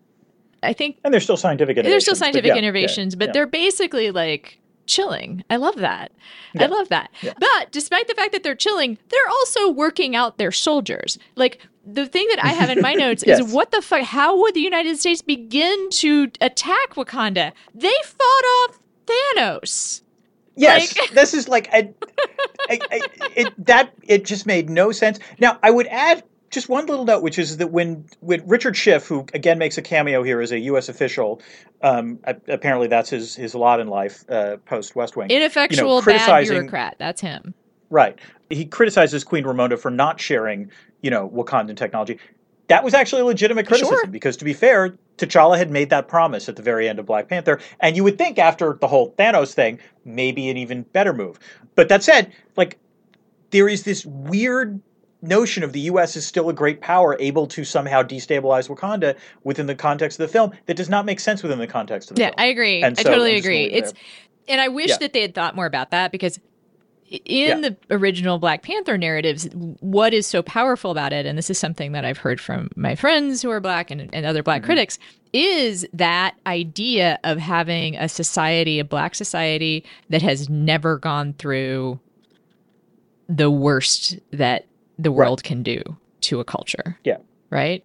[0.62, 1.92] I think and there's still scientific innovations.
[1.94, 3.32] there's still but scientific yeah, yeah, innovations, but yeah.
[3.34, 5.44] they're basically like chilling.
[5.50, 6.12] I love that.
[6.60, 7.12] I love that.
[7.22, 7.34] Yeah.
[7.40, 11.18] But despite the fact that they're chilling, they're also working out their soldiers.
[11.36, 13.40] Like the thing that I have in my notes Yes.
[13.40, 14.02] is what the fuck?
[14.02, 17.54] How would the United States begin to attack Wakanda?
[17.74, 18.80] They fought off
[19.10, 20.02] Thanos.
[20.56, 21.94] Yes, Like- this is like a,
[22.70, 23.94] a- a- it, that.
[24.04, 25.20] It just made no sense.
[25.40, 29.08] Now, I would add just one little note, which is that when when Richard Schiff,
[29.08, 30.90] who again makes a cameo here as a U.S.
[30.90, 31.42] official,
[31.82, 35.30] um, apparently that's his his lot in life uh, post West Wing.
[35.30, 36.96] Ineffectual, bad criticizing- bureaucrat.
[37.00, 37.54] That's him.
[37.92, 38.20] Right.
[38.50, 40.70] He criticizes Queen Ramonda for not sharing,
[41.02, 42.20] you know, Wakandan technology.
[42.70, 44.08] That was actually a legitimate criticism Sure.
[44.08, 47.28] because, to be fair, T'Challa had made that promise at the very end of Black
[47.28, 51.40] Panther, and you would think after the whole Thanos thing, maybe an even better move.
[51.76, 52.78] But that said, like,
[53.50, 54.80] there is this weird
[55.24, 56.16] notion of the U.S.
[56.16, 60.32] is still a great power, able to somehow destabilize Wakanda within the context of the
[60.32, 62.36] film that does not make sense within the context of the Yeah, film.
[62.38, 62.84] Yeah, I agree.
[62.84, 63.74] And I so totally I'm just gonna agree.
[63.74, 63.94] It's
[64.48, 64.98] and I wish Yeah.
[65.02, 66.40] that they had thought more about that because
[67.10, 67.70] in yeah.
[67.70, 69.48] the original Black Panther narratives,
[69.80, 72.96] what is so powerful about it, and this is something that I've heard from my
[72.96, 74.68] friends who are Black and, and other Black mm-hmm.
[74.68, 75.00] critics,
[75.34, 82.00] is that idea of having a society, a Black society, that has never gone through
[83.28, 84.66] the worst that
[84.98, 85.48] the world right.
[85.48, 85.82] can do
[86.22, 86.98] to a culture.
[87.04, 87.18] Yeah.
[87.50, 87.84] Right.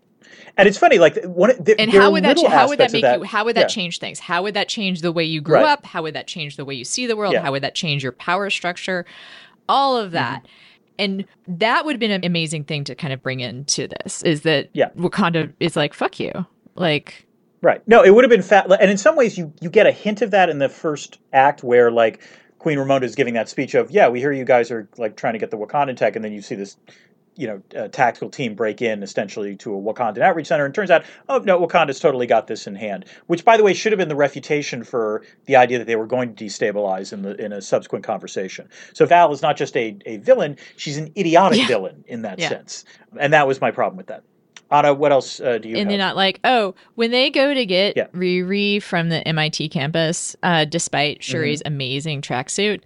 [0.56, 1.52] And it's funny, like one.
[1.58, 3.24] The, and how would that how would that make that, you?
[3.24, 3.66] How would that yeah.
[3.66, 4.20] change things?
[4.20, 5.66] How would that change the way you grew right.
[5.66, 5.84] up?
[5.84, 7.32] How would that change the way you see the world?
[7.32, 7.42] Yeah.
[7.42, 9.04] How would that change your power structure?
[9.68, 10.42] All of that.
[10.42, 10.48] Mm-hmm.
[10.96, 14.42] And that would have been an amazing thing to kind of bring into this is
[14.42, 14.90] that yeah.
[14.90, 16.46] Wakanda is like, fuck you.
[16.76, 17.26] Like,
[17.62, 17.82] right.
[17.88, 18.70] No, it would have been fat.
[18.80, 21.64] And in some ways, you, you get a hint of that in the first act
[21.64, 22.22] where, like,
[22.60, 25.34] Queen Ramonda is giving that speech of, yeah, we hear you guys are like trying
[25.34, 26.78] to get the Wakandan tech, and then you see this
[27.36, 31.04] you know, tactical team break in essentially to a Wakandan outreach center, and turns out,
[31.28, 33.04] oh no, Wakanda's totally got this in hand.
[33.26, 36.06] Which, by the way, should have been the refutation for the idea that they were
[36.06, 38.68] going to destabilize in the in a subsequent conversation.
[38.92, 41.66] So Val is not just a, a villain; she's an idiotic yeah.
[41.66, 42.48] villain in that yeah.
[42.48, 42.84] sense,
[43.18, 44.22] and that was my problem with that.
[44.70, 45.76] Ana, what else uh, do you?
[45.76, 45.88] And have?
[45.88, 48.06] they're not like, oh, when they go to get yeah.
[48.08, 51.74] Riri from the MIT campus, uh, despite Shuri's mm-hmm.
[51.74, 52.82] amazing tracksuit,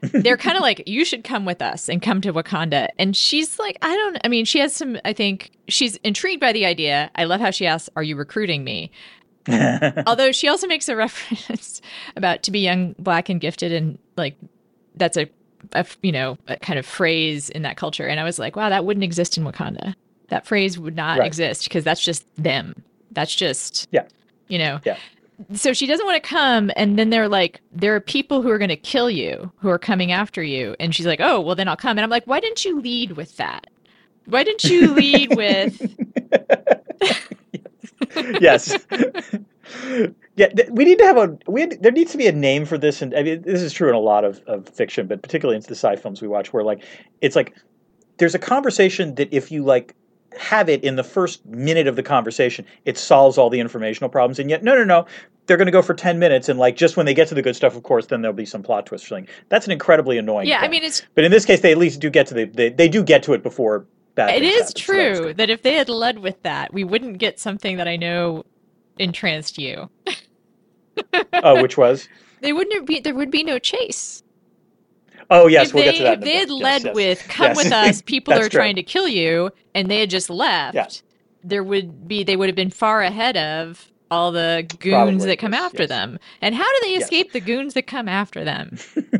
[0.00, 2.88] they're kind of like, you should come with us and come to Wakanda.
[2.98, 6.52] And she's like, I don't, I mean, she has some, I think she's intrigued by
[6.52, 7.10] the idea.
[7.14, 8.90] I love how she asks, Are you recruiting me?
[10.06, 11.80] Although she also makes a reference
[12.16, 13.72] about to be young, black, and gifted.
[13.72, 14.36] And like,
[14.94, 15.28] that's a,
[15.72, 18.06] a, you know, a kind of phrase in that culture.
[18.06, 19.94] And I was like, wow, that wouldn't exist in Wakanda.
[20.28, 21.26] That phrase would not right.
[21.26, 22.82] exist because that's just them.
[23.12, 24.04] That's just, yeah.
[24.48, 24.96] you know, yeah
[25.52, 28.58] so she doesn't want to come and then they're like there are people who are
[28.58, 30.76] going to kill you who are coming after you.
[30.80, 31.98] And she's like oh well then i'll come.
[31.98, 33.68] And i'm like why didn't you lead with that?
[34.26, 35.80] Why didn't you lead with
[38.40, 38.76] yes.
[40.36, 42.78] Yeah we need to have a we had, there needs to be a name for
[42.78, 45.56] this and i mean this is true in a lot of, of fiction but particularly
[45.56, 46.82] in the sci films we watch where like
[47.20, 47.54] it's like
[48.16, 49.94] there's a conversation that if you like
[50.38, 54.38] have it in the first minute of the conversation, it solves all the informational problems.
[54.38, 55.06] And yet, no, no, no,
[55.50, 56.48] they're going to go for 10 minutes.
[56.48, 58.46] And like, just when they get to the good stuff, of course, then there'll be
[58.46, 59.26] some plot twist thing.
[59.48, 60.68] That's an incredibly annoying Yeah, thing.
[60.68, 61.02] I mean, it's.
[61.16, 63.24] But in this case, they at least do get to the, they, they do get
[63.24, 63.84] to it before
[64.14, 66.84] bad It is happen, true so that, that if they had led with that, we
[66.84, 68.44] wouldn't get something that I know
[69.00, 69.90] entranced you.
[71.32, 72.08] oh, which was?
[72.42, 74.22] They wouldn't be, there would be no chase.
[75.28, 76.18] Oh yes, if we'll they, get to that.
[76.20, 77.56] If they had led yes, with "Come yes.
[77.58, 80.88] with us, people are trying to kill you," and they had just left, yeah.
[81.44, 85.38] there would be they would have been far ahead of all the goons Probably, that
[85.38, 86.18] come yes, after them.
[86.40, 88.76] And how do they escape the goons that come after them?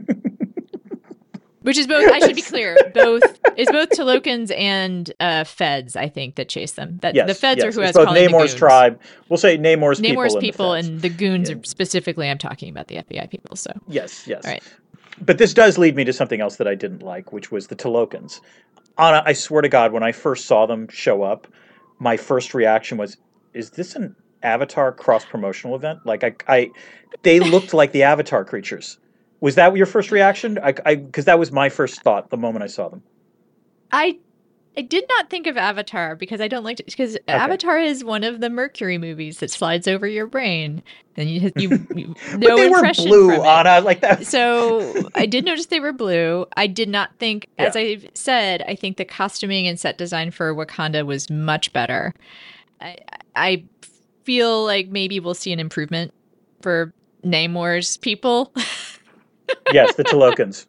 [1.63, 2.11] Which is both.
[2.11, 2.75] I should be clear.
[2.95, 5.95] Both is both Talokans and uh, Feds.
[5.95, 6.99] I think that chase them.
[7.03, 7.67] That yes, the Feds yes.
[7.67, 8.99] are who it's has both Namor's tribe.
[9.29, 10.23] We'll say Namor's, people.
[10.23, 11.57] Namor's people, people, and the, and the goons yeah.
[11.57, 12.31] are specifically.
[12.31, 13.57] I'm talking about the FBI people.
[13.57, 14.43] So yes, yes.
[14.47, 14.63] All right
[15.21, 17.77] but this does lead me to something else that I didn't like, which was the
[17.77, 18.41] Talokans.
[18.99, 21.47] Ana, I swear to God, when I first saw them show up,
[21.99, 23.17] my first reaction was,
[23.55, 26.71] "Is this an Avatar cross promotional event?" Like I, I,
[27.23, 28.99] they looked like the Avatar creatures.
[29.41, 30.59] Was that your first reaction?
[30.59, 33.03] I, I because that was my first thought the moment I saw them.
[33.93, 34.19] I
[34.77, 37.23] I did not think of Avatar because I don't like because okay.
[37.33, 40.83] Avatar is one of the Mercury movies that slides over your brain
[41.17, 44.27] and you you, you no they impression were blue, Ana, like that.
[44.27, 46.47] so I did notice they were blue.
[46.57, 47.67] I did not think, yeah.
[47.67, 52.15] as I said, I think the costuming and set design for Wakanda was much better.
[52.81, 52.97] I
[53.35, 53.65] I
[54.31, 56.15] feel like maybe we'll see an improvement
[56.61, 58.53] for Namor's people.
[59.73, 60.67] yes, the Talokans.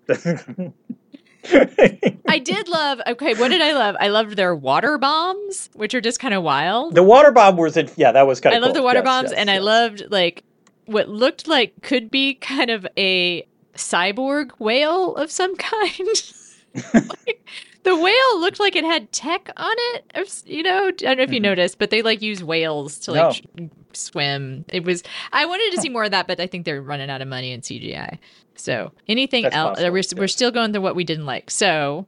[2.27, 3.01] I did love.
[3.05, 3.95] Okay, what did I love?
[3.99, 6.95] I loved their water bombs, which are just kind of wild.
[6.95, 8.63] The water bomb was, in, yeah, that was kind of.
[8.63, 8.81] I love cool.
[8.81, 9.55] the water yes, bombs, yes, and yes.
[9.55, 10.43] I loved like
[10.87, 13.45] what looked like could be kind of a
[13.75, 16.33] cyborg whale of some kind.
[16.73, 17.47] Like,
[17.83, 20.43] the whale looked like it had tech on it.
[20.45, 21.43] You know, I don't know if you mm-hmm.
[21.43, 23.69] noticed, but they like use whales to like no.
[23.93, 24.65] swim.
[24.69, 25.03] It was.
[25.31, 27.51] I wanted to see more of that, but I think they're running out of money
[27.51, 28.19] in CGI.
[28.55, 29.79] So anything That's else?
[29.79, 31.49] Possible, we're we're still going through what we didn't like.
[31.49, 32.05] So,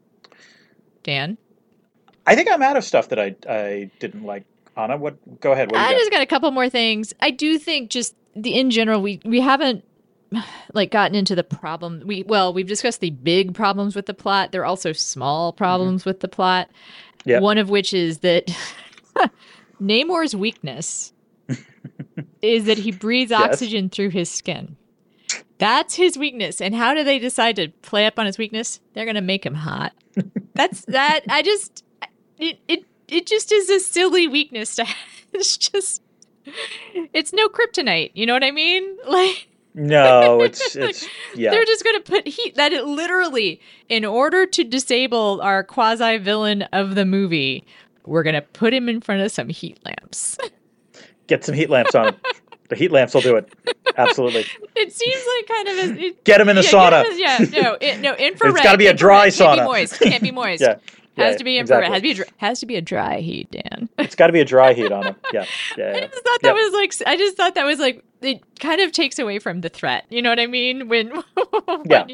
[1.03, 1.37] Dan,
[2.25, 4.45] I think I'm out of stuff that I I didn't like.
[4.75, 5.17] Ana, what?
[5.39, 5.71] Go ahead.
[5.71, 7.13] What I just got a couple more things.
[7.21, 9.83] I do think just the in general we we haven't
[10.73, 14.51] like gotten into the problem we well we've discussed the big problems with the plot
[14.51, 15.57] there are also small mm-hmm.
[15.57, 16.09] problems mm-hmm.
[16.09, 16.69] with the plot
[17.25, 17.41] yep.
[17.41, 18.55] one of which is that
[19.81, 21.13] namor's weakness
[22.41, 23.41] is that he breathes yes.
[23.41, 24.75] oxygen through his skin
[25.63, 26.59] that's his weakness.
[26.59, 28.81] And how do they decide to play up on his weakness?
[28.93, 29.93] They're going to make him hot.
[30.55, 31.21] That's that.
[31.29, 31.85] I just,
[32.37, 34.97] it, it, it just is a silly weakness to have.
[35.31, 36.03] It's just,
[36.93, 38.11] it's no kryptonite.
[38.13, 38.97] You know what I mean?
[39.07, 41.51] Like, No, it's it's yeah.
[41.51, 43.59] They're just going to put heat that it literally,
[43.89, 47.65] in order to disable our quasi villain of the movie,
[48.05, 50.37] we're going to put him in front of some heat lamps.
[51.27, 52.15] Get some heat lamps on
[52.73, 53.51] the heat lamps will do it.
[53.97, 54.45] Absolutely.
[54.75, 57.05] It seems like kind of a, it, Get him in the yeah, sauna.
[57.05, 58.53] him yeah, no, it, no, infrared.
[58.55, 59.99] it's gotta be a dry infrared, Can't be moist.
[59.99, 60.61] Can't be moist.
[60.61, 60.77] Yeah.
[61.17, 61.89] Has to be exactly.
[61.91, 63.89] Has to be a, has to be a dry heat, Dan.
[63.99, 65.15] It's got to be a dry heat on him.
[65.31, 65.45] Yeah.
[65.77, 65.93] Yeah.
[65.95, 66.55] I just thought that Yep.
[66.55, 69.69] was like I just thought that was like it kind of takes away from the
[69.69, 70.05] threat.
[70.09, 70.87] You know what I mean?
[70.87, 71.09] When
[71.65, 72.05] when, Yeah.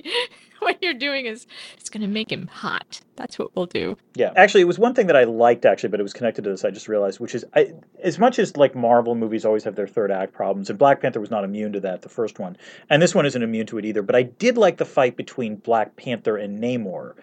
[0.60, 1.46] what you're doing is
[1.78, 3.00] it's going to make him hot.
[3.16, 3.98] That's what we'll do.
[4.16, 6.50] Yeah, actually, it was one thing that I liked actually, but it was connected to
[6.50, 6.64] this.
[6.66, 9.88] I just realized, which is, I, as much as like Marvel movies always have their
[9.88, 12.56] third act problems, and Black Panther was not immune to that, the first one,
[12.90, 14.02] and this one isn't immune to it either.
[14.02, 17.14] But I did like the fight between Black Panther and Namor,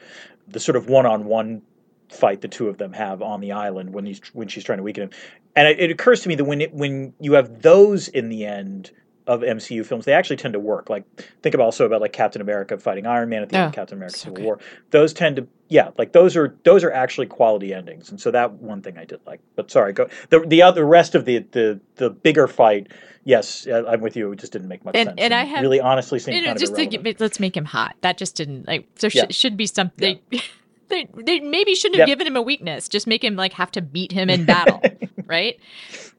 [0.48, 1.62] the sort of one-on-one
[2.10, 4.82] fight the two of them have on the island when he's when she's trying to
[4.84, 5.10] weaken him.
[5.56, 8.44] And it, it occurs to me that when it, when you have those in the
[8.44, 8.92] end
[9.26, 10.88] of MCU films, they actually tend to work.
[10.88, 11.04] Like
[11.42, 13.74] think about also about like Captain America fighting Iron Man at the end of Oh,
[13.74, 14.44] Captain America Civil good.
[14.44, 14.60] War.
[14.90, 18.10] Those tend to yeah, like those are those are actually quality endings.
[18.10, 19.40] And so that one thing I did like.
[19.56, 22.92] But sorry, go the the other rest of the the the bigger fight.
[23.28, 24.30] Yes, I'm with you.
[24.32, 25.18] It just didn't make much And- sense.
[25.20, 27.96] and I have- really honestly seemed kind just of to let's make him hot.
[28.02, 29.22] That just didn't like there Yeah.
[29.22, 30.18] should should be something.
[30.88, 32.18] They, they they maybe shouldn't have Yep.
[32.18, 32.88] given him a weakness.
[32.88, 34.80] Just make him like have to beat him in battle,
[35.26, 35.58] right?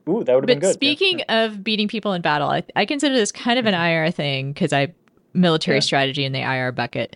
[0.10, 0.68] Ooh, that would have been But good.
[0.68, 0.74] yeah.
[0.74, 4.52] speaking of beating people in battle, I, I consider this kind of an IR thing
[4.52, 4.94] because I
[5.34, 5.80] military Yeah.
[5.80, 7.16] strategy strategy in the IR bucket.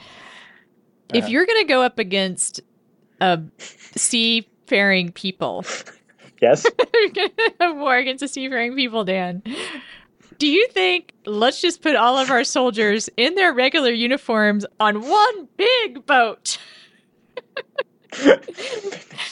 [1.14, 1.28] If Uh-huh.
[1.32, 2.62] you're going to go up against
[3.20, 3.42] a
[3.96, 5.66] seafaring people,
[6.42, 9.42] yes, you're going to have war against the seafaring people, Dan.
[10.38, 15.08] Do you think let's just put all of our soldiers in their regular uniforms on
[15.08, 16.58] one big boat?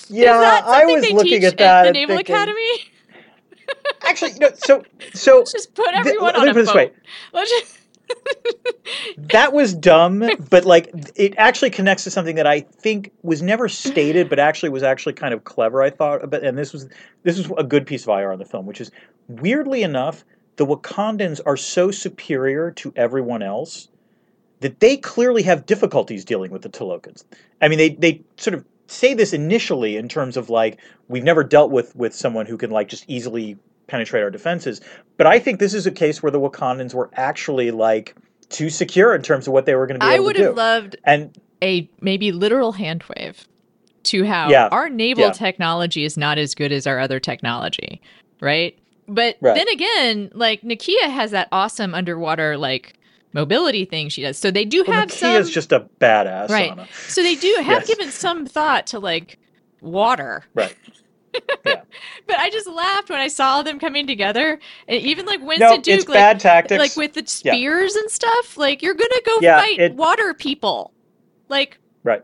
[0.10, 1.84] yeah, I was they looking teach at that.
[1.84, 2.92] the Naval thinking- Academy.
[4.04, 4.50] Actually, no.
[4.56, 4.84] So
[5.14, 6.60] so Let's just put th- everyone let on a boat.
[6.66, 6.92] this way.
[7.34, 7.79] Let's just
[9.18, 13.70] that was dumb, but like it actually connects to something that I think was never
[13.70, 15.82] stated, but actually was actually kind of clever.
[15.82, 16.88] I thought, but and this was
[17.24, 18.92] this was a good piece of IR in the film, which is
[19.28, 20.24] weirdly enough,
[20.56, 23.90] the Wakandans are so superior to everyone else
[24.60, 27.24] that they clearly have difficulties dealing with the Talokans.
[27.62, 31.44] I mean, they they sort of say this initially in terms of like we've never
[31.44, 33.58] dealt with with someone who can like just easily
[33.90, 34.80] penetrate our defenses.
[35.18, 38.16] But I think this is a case where the Wakandans were actually like
[38.50, 40.40] too secure in terms of what they were going to be I able would to
[40.42, 40.46] do.
[40.48, 43.48] have loved and a maybe literal hand wave
[44.04, 44.70] to how Yeah.
[44.72, 45.32] our naval Yeah.
[45.32, 48.02] technology is not as good as our other technology,
[48.42, 48.78] right?
[49.08, 49.56] But Right.
[49.56, 52.94] then again, like Nakia has that awesome underwater like
[53.34, 54.38] mobility thing she does.
[54.38, 56.50] So they do well, have Nakia's some just a badass.
[56.50, 56.74] Right.
[57.08, 57.88] So they do have Yes.
[57.88, 59.38] given some thought to like
[59.82, 60.44] water.
[60.56, 60.76] Right.
[61.66, 61.82] Yeah.
[62.28, 64.60] But I just laughed when I saw them coming together.
[64.88, 66.80] And even like No, Winston Duke it's like bad tactics.
[66.80, 70.94] like with the spears and stuff, like you're gonna go Yeah, fight it- water people.
[71.50, 72.24] Like Right.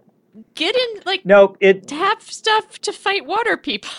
[0.53, 3.89] get in like no, it have stuff to fight water people.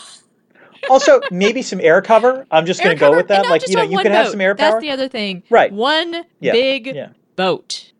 [0.90, 2.46] also maybe some air cover.
[2.50, 3.46] I'm just Air going to go with that.
[3.48, 4.72] Like you know, you one could have some air power.
[4.72, 5.42] That's the other thing.
[5.50, 5.72] Right.
[5.72, 7.08] One Yeah, big yeah.
[7.34, 7.92] boat.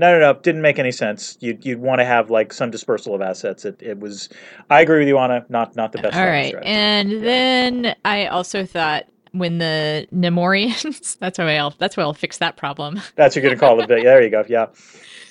[0.00, 0.40] No, no, no.
[0.40, 1.36] Didn't make any sense.
[1.40, 3.64] You'd, you'd want to have like some dispersal of assets.
[3.64, 4.30] It, it was.
[4.70, 5.44] I agree with you, Ana.
[5.50, 6.16] Not not the best.
[6.16, 6.48] All right.
[6.48, 6.70] strategy.
[6.72, 12.38] And then I also thought when the Nemorians that's why I'll that's why I'll fix
[12.38, 13.00] that problem.
[13.14, 13.86] That's what you're going to call it.
[13.88, 14.44] There you go.
[14.48, 14.66] Yeah.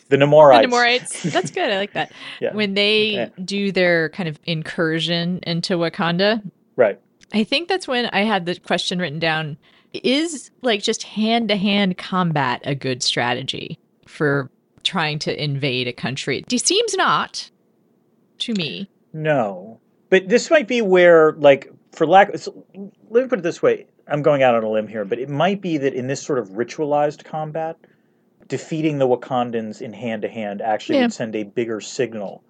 [0.09, 0.61] The Nemorites.
[0.61, 1.31] The Nemorites.
[1.31, 1.69] That's good.
[1.69, 2.11] I like that.
[2.39, 2.53] Yeah.
[2.53, 3.29] When they Yeah.
[3.43, 6.41] do their kind of incursion into Wakanda,
[6.75, 6.99] Right.
[7.33, 9.57] I think that's when I had the question written down
[9.93, 14.49] is like just hand to hand combat a good strategy for
[14.89, 16.43] trying to invade a country?
[16.51, 17.49] It seems not
[18.39, 18.89] to me.
[19.13, 19.79] No.
[20.09, 22.35] But this might be where, like, for lack.
[22.37, 22.65] So,
[23.09, 23.85] let me put it this way.
[24.07, 26.39] I'm going out on a limb here, but it might be that in this sort
[26.39, 27.77] of ritualized combat,
[28.47, 31.03] defeating the Wakandans in hand to hand actually Yeah.
[31.03, 32.41] would send a bigger signal.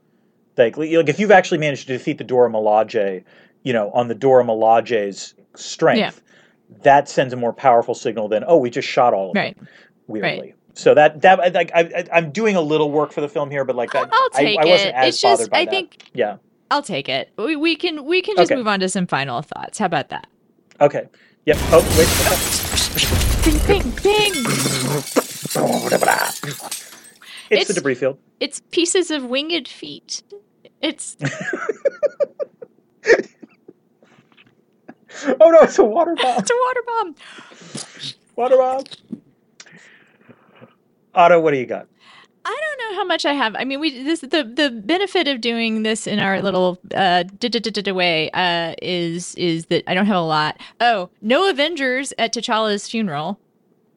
[0.58, 3.24] Like, like if you've actually managed to defeat the Dora Milaje,
[3.64, 6.12] you know, on the Dora Milaje's strength, Yeah.
[6.84, 9.58] that sends a more powerful signal than oh, we just shot all of Right.
[9.58, 9.68] them.
[10.08, 10.54] Weirdly.
[10.80, 13.66] So that that like I, I, I'm doing a little work for the film here,
[13.66, 14.96] but like that, I'll take I, I wasn't it.
[14.96, 15.72] as It's just by I that.
[15.72, 16.38] think Yeah.
[16.72, 17.32] I'll take it.
[17.38, 18.58] We, we can we can just Okay.
[18.58, 19.78] move on to some final thoughts.
[19.80, 20.28] How about that?
[20.80, 21.08] Okay.
[21.46, 21.58] Yep.
[21.72, 22.08] Oh wait.
[23.44, 24.32] Ping ping ping.
[24.36, 25.56] It's,
[27.50, 28.18] It's- the debris field.
[28.40, 30.24] It's pieces of winged feet.
[30.82, 31.18] It's
[35.42, 36.40] Oh no, it's a water bomb.
[36.40, 37.16] it's a water bomb.
[38.36, 38.84] Water bomb.
[41.16, 41.88] Otto, what do you got?
[42.46, 43.56] I don't know how much I have.
[43.58, 47.24] I mean, we this the the benefit of doing this in our little uh
[47.94, 50.60] way uh is is that I don't have a lot.
[50.80, 53.40] Oh, no Avengers at T'Challa's funeral.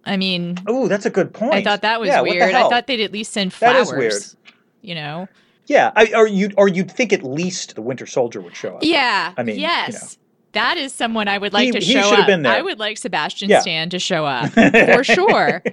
[0.04, 1.54] I mean, Oh, that's a good point.
[1.54, 2.42] I thought that was Yeah, weird.
[2.54, 3.88] I thought they'd at least send That flowers.
[3.88, 4.52] is weird.
[4.82, 5.28] You know?
[5.68, 8.80] Yeah, I, or you or you'd think at least the Winter Soldier would show up.
[8.82, 9.32] Yeah.
[9.36, 10.18] I mean, you yes.
[10.52, 12.26] That is someone I would like He- to show up.
[12.26, 12.52] been there.
[12.52, 13.60] I would like Sebastian Yeah.
[13.60, 15.62] Stan to show up for sure.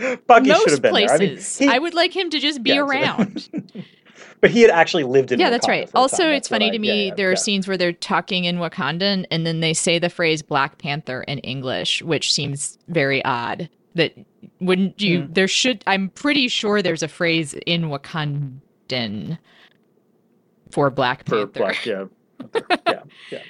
[0.26, 1.18] Bucky should Most have been places.
[1.58, 1.68] there.
[1.68, 3.48] I mean, he- I would like him to just be Yeah, around.
[4.40, 5.40] but he had actually lived in.
[5.40, 5.90] yeah, that's right.
[5.94, 6.32] Also, time.
[6.34, 7.08] it's funny I- to me.
[7.08, 7.36] yeah, there are yeah.
[7.36, 11.38] scenes where they're talking in Wakandan and then they say the phrase Black Panther in
[11.40, 13.68] English, which seems very odd.
[13.96, 14.14] That
[14.60, 15.22] wouldn't you?
[15.22, 15.34] Mm.
[15.34, 15.82] There should.
[15.86, 19.36] I'm pretty sure there's a phrase in Wakandan
[20.70, 21.58] for Black for Panther.
[21.58, 22.04] Black, yeah,
[22.86, 23.42] yeah, yeah.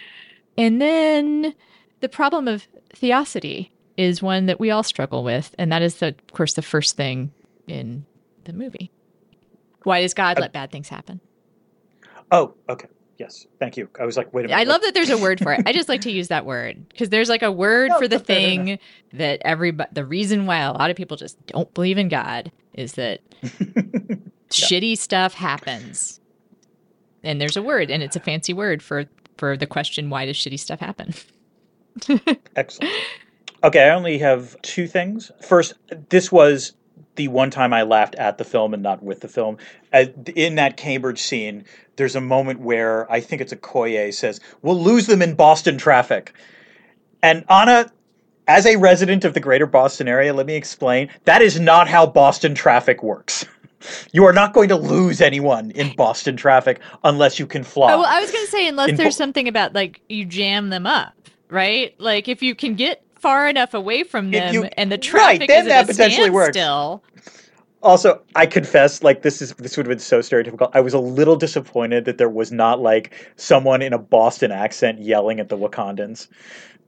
[0.56, 1.54] And then
[2.00, 3.70] the problem of theodicy
[4.00, 6.96] is one that we all struggle with, and that is, the, of course, the first
[6.96, 7.32] thing
[7.66, 8.06] in
[8.44, 8.90] the movie.
[9.82, 11.20] Why does God Uh, let bad things happen?
[12.30, 12.88] Oh, okay.
[13.18, 13.90] Yes, thank you.
[14.00, 14.58] I was like, wait a minute.
[14.58, 15.60] I love that there's a word for it.
[15.66, 18.18] I just like to use that word because there's like a word No, for the
[18.18, 18.78] fair thing
[19.12, 19.90] that everybody.
[19.92, 23.20] The reason why a lot of people just don't believe in God is that
[24.48, 26.18] shitty stuff happens,
[27.22, 29.04] and there's a word, and it's a fancy word for
[29.36, 31.12] for the question: Why does shitty stuff happen?
[32.56, 32.90] Excellent.
[33.62, 35.30] Okay, I only have two things.
[35.46, 35.74] First,
[36.08, 36.72] this was
[37.16, 39.58] the one time I laughed at the film and not with the film.
[40.34, 41.64] In that Cambridge scene,
[41.96, 46.32] there's a moment where I think it's Okoye says, "We'll lose them in Boston traffic,"
[47.22, 47.90] and Ana.
[48.48, 51.08] As a resident of the greater Boston area, let me explain.
[51.24, 53.44] That is not how Boston traffic works.
[54.12, 57.94] You are not going to lose anyone in Boston traffic unless you can fly.
[57.94, 60.26] Oh, well, I was going to say, unless In there's Bo- something about like you
[60.26, 61.14] jam them up,
[61.48, 61.94] right?
[61.98, 65.48] Like if you can get far enough away from them you- and the right, traffic
[65.48, 66.56] then is at that potentially works.
[66.56, 67.02] standstill.
[67.82, 70.70] Also, I confess, like this is this would have been so stereotypical.
[70.74, 75.00] I was a little disappointed that there was not like someone in a Boston accent
[75.00, 76.28] yelling at the Wakandans.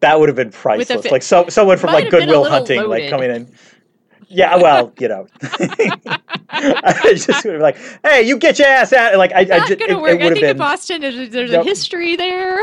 [0.00, 1.02] That would have been priceless.
[1.04, 3.48] fi- like so, someone from like have been a Good Will Hunting, like coming in.
[4.28, 5.26] Yeah, well, you know,
[6.50, 9.16] I just would have like, hey, you get your ass out.
[9.16, 10.10] Like I, I Not just, going it, it work.
[10.20, 10.56] I think in been.
[10.58, 11.64] Boston, there's, there's Nope.
[11.64, 12.58] a history there.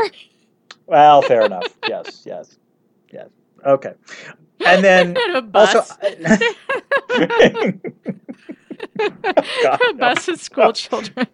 [0.86, 1.66] Well, fair enough.
[1.88, 2.56] Yes, yes.
[3.66, 3.92] Okay,
[4.66, 5.74] and then Kind a bus.
[5.74, 5.96] also.
[8.98, 11.26] A bus with school children.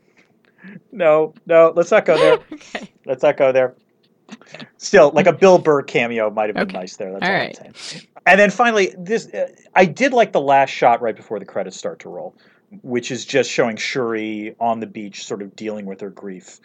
[0.93, 2.39] no, no, let's not go there.
[2.53, 2.91] okay.
[3.05, 3.75] Let's not go there.
[4.79, 6.79] Still, like a Bill Burr cameo might have been Okay.
[6.79, 7.13] nice there.
[7.13, 7.59] That's All all, right.
[7.65, 8.07] I'm saying.
[8.27, 11.77] And then finally, this uh, I did like the last shot right before the credits
[11.77, 12.35] start to roll,
[12.83, 16.59] which is just showing Shuri on the beach, sort of dealing with her grief,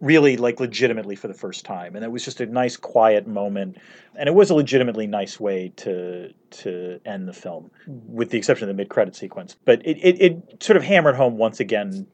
[0.00, 1.96] really like legitimately for the first time.
[1.96, 3.78] And it was just a nice, quiet moment,
[4.16, 8.68] and it was a legitimately nice way to to end the film, with the exception
[8.68, 9.56] of the mid credit sequence.
[9.64, 12.06] But it, it it sort of hammered home once again.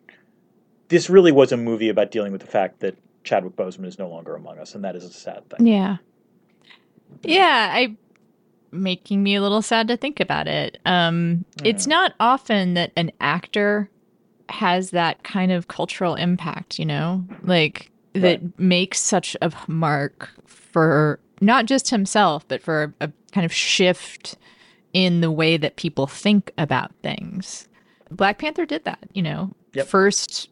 [0.88, 4.08] This really was a movie about dealing with the fact that Chadwick Boseman is no
[4.08, 5.66] longer among us, and that is a sad thing.
[5.66, 5.96] Yeah.
[7.22, 7.96] Yeah, I
[8.70, 10.78] making me a little sad to think about it.
[10.84, 11.90] Um it's Mm.
[11.90, 13.88] not often that an actor
[14.48, 17.24] has that kind of cultural impact, you know?
[17.42, 23.44] Like that makes such a mark for not just himself, but for a, a kind
[23.44, 24.36] of shift
[24.92, 27.68] in the way that people think about things.
[28.10, 29.50] Black Panther did that, you know.
[29.72, 29.86] Yep.
[29.88, 30.48] First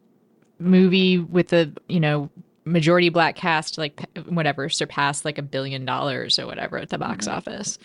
[0.59, 2.29] movie with a, you know,
[2.65, 7.27] majority black cast like whatever surpassed like a billion dollars or whatever at the box
[7.27, 7.33] Mhm.
[7.33, 7.77] office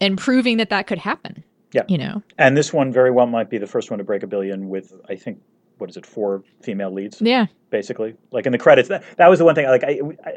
[0.00, 1.44] and proving that that could happen
[1.74, 1.90] Yep.
[1.90, 4.26] you know And this one very well might be the first one to break a
[4.26, 5.38] billion with, I think,
[5.78, 8.14] what is it, four female leads, yeah basically.
[8.30, 9.66] Like in the credits, that, that was the one thing.
[9.66, 10.32] Like I, I,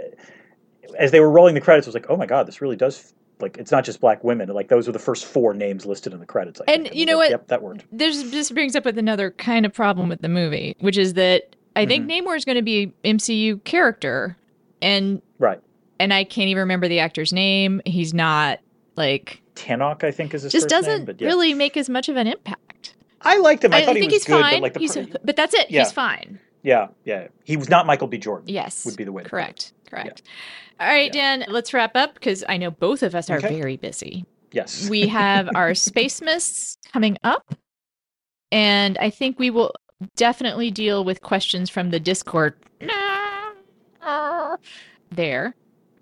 [0.98, 3.14] as they were rolling the credits, I was like, oh my god, this really does.
[3.40, 4.50] Like it's not just black women.
[4.50, 6.60] Like those were the first four names listed in the credits.
[6.68, 6.96] I And think.
[6.96, 7.30] you know like, what?
[7.32, 7.86] Yep, that worked.
[7.92, 11.56] there's this brings up with another kind of problem with the movie which is that
[11.76, 12.28] i think Mm-hmm.
[12.28, 14.36] namor is going to be mcu character
[14.82, 15.60] and Right.
[16.00, 18.58] and i can't even remember the actor's name he's not
[18.98, 21.06] like Tenoch, I think, is his just doesn't name.
[21.06, 21.28] But yeah.
[21.28, 23.74] really make as much of an impact I liked him.
[23.74, 25.54] I, i, thought think he was he's good, fine but like the per- but that's
[25.54, 25.84] it Yeah.
[25.84, 28.18] he's fine yeah, yeah, he was not Michael B.
[28.18, 28.50] Jordan.
[28.50, 29.24] yes would be the way.
[29.24, 29.44] To put it.
[29.44, 30.22] correct correct
[30.80, 33.58] all right dan let's wrap up because i know both of us are Okay.
[33.60, 34.90] very busy Yes.
[34.90, 37.56] we have our space mists coming up
[38.52, 39.74] and i think we will
[40.16, 42.56] definitely deal with questions from the discord
[44.02, 44.58] ah.
[45.12, 45.56] there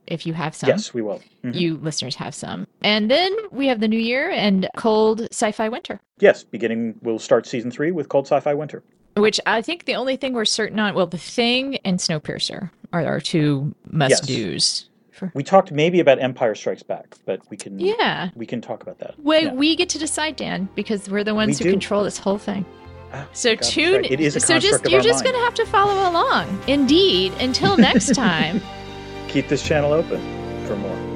[0.08, 1.22] if you have some yes, we will.
[1.44, 1.56] Mhm.
[1.56, 6.00] you listeners have some and then we have the new year and cold sci-fi winter
[6.20, 6.96] Yes, beginning.
[7.02, 8.84] We'll start season three with Cold Sci-Fi Winter.
[9.18, 13.06] which i think the only thing we're certain on well the thing and snowpiercer are
[13.06, 17.80] our two must do's for We talked maybe about Empire Strikes Back, but we can
[17.80, 19.16] yeah we can talk about that.
[19.18, 19.54] Well, Yeah.
[19.54, 21.72] we get to decide, Dan, because we're the ones We who do.
[21.72, 22.66] control this whole thing.
[23.14, 24.02] Ah, So God, tune.
[24.02, 24.12] right.
[24.12, 25.34] It is a so just you're our just mind.
[25.36, 26.46] gonna have to follow along.
[26.68, 27.32] Indeed.
[27.40, 28.60] Until next time.
[29.36, 30.22] Keep this channel open
[30.66, 31.15] for more.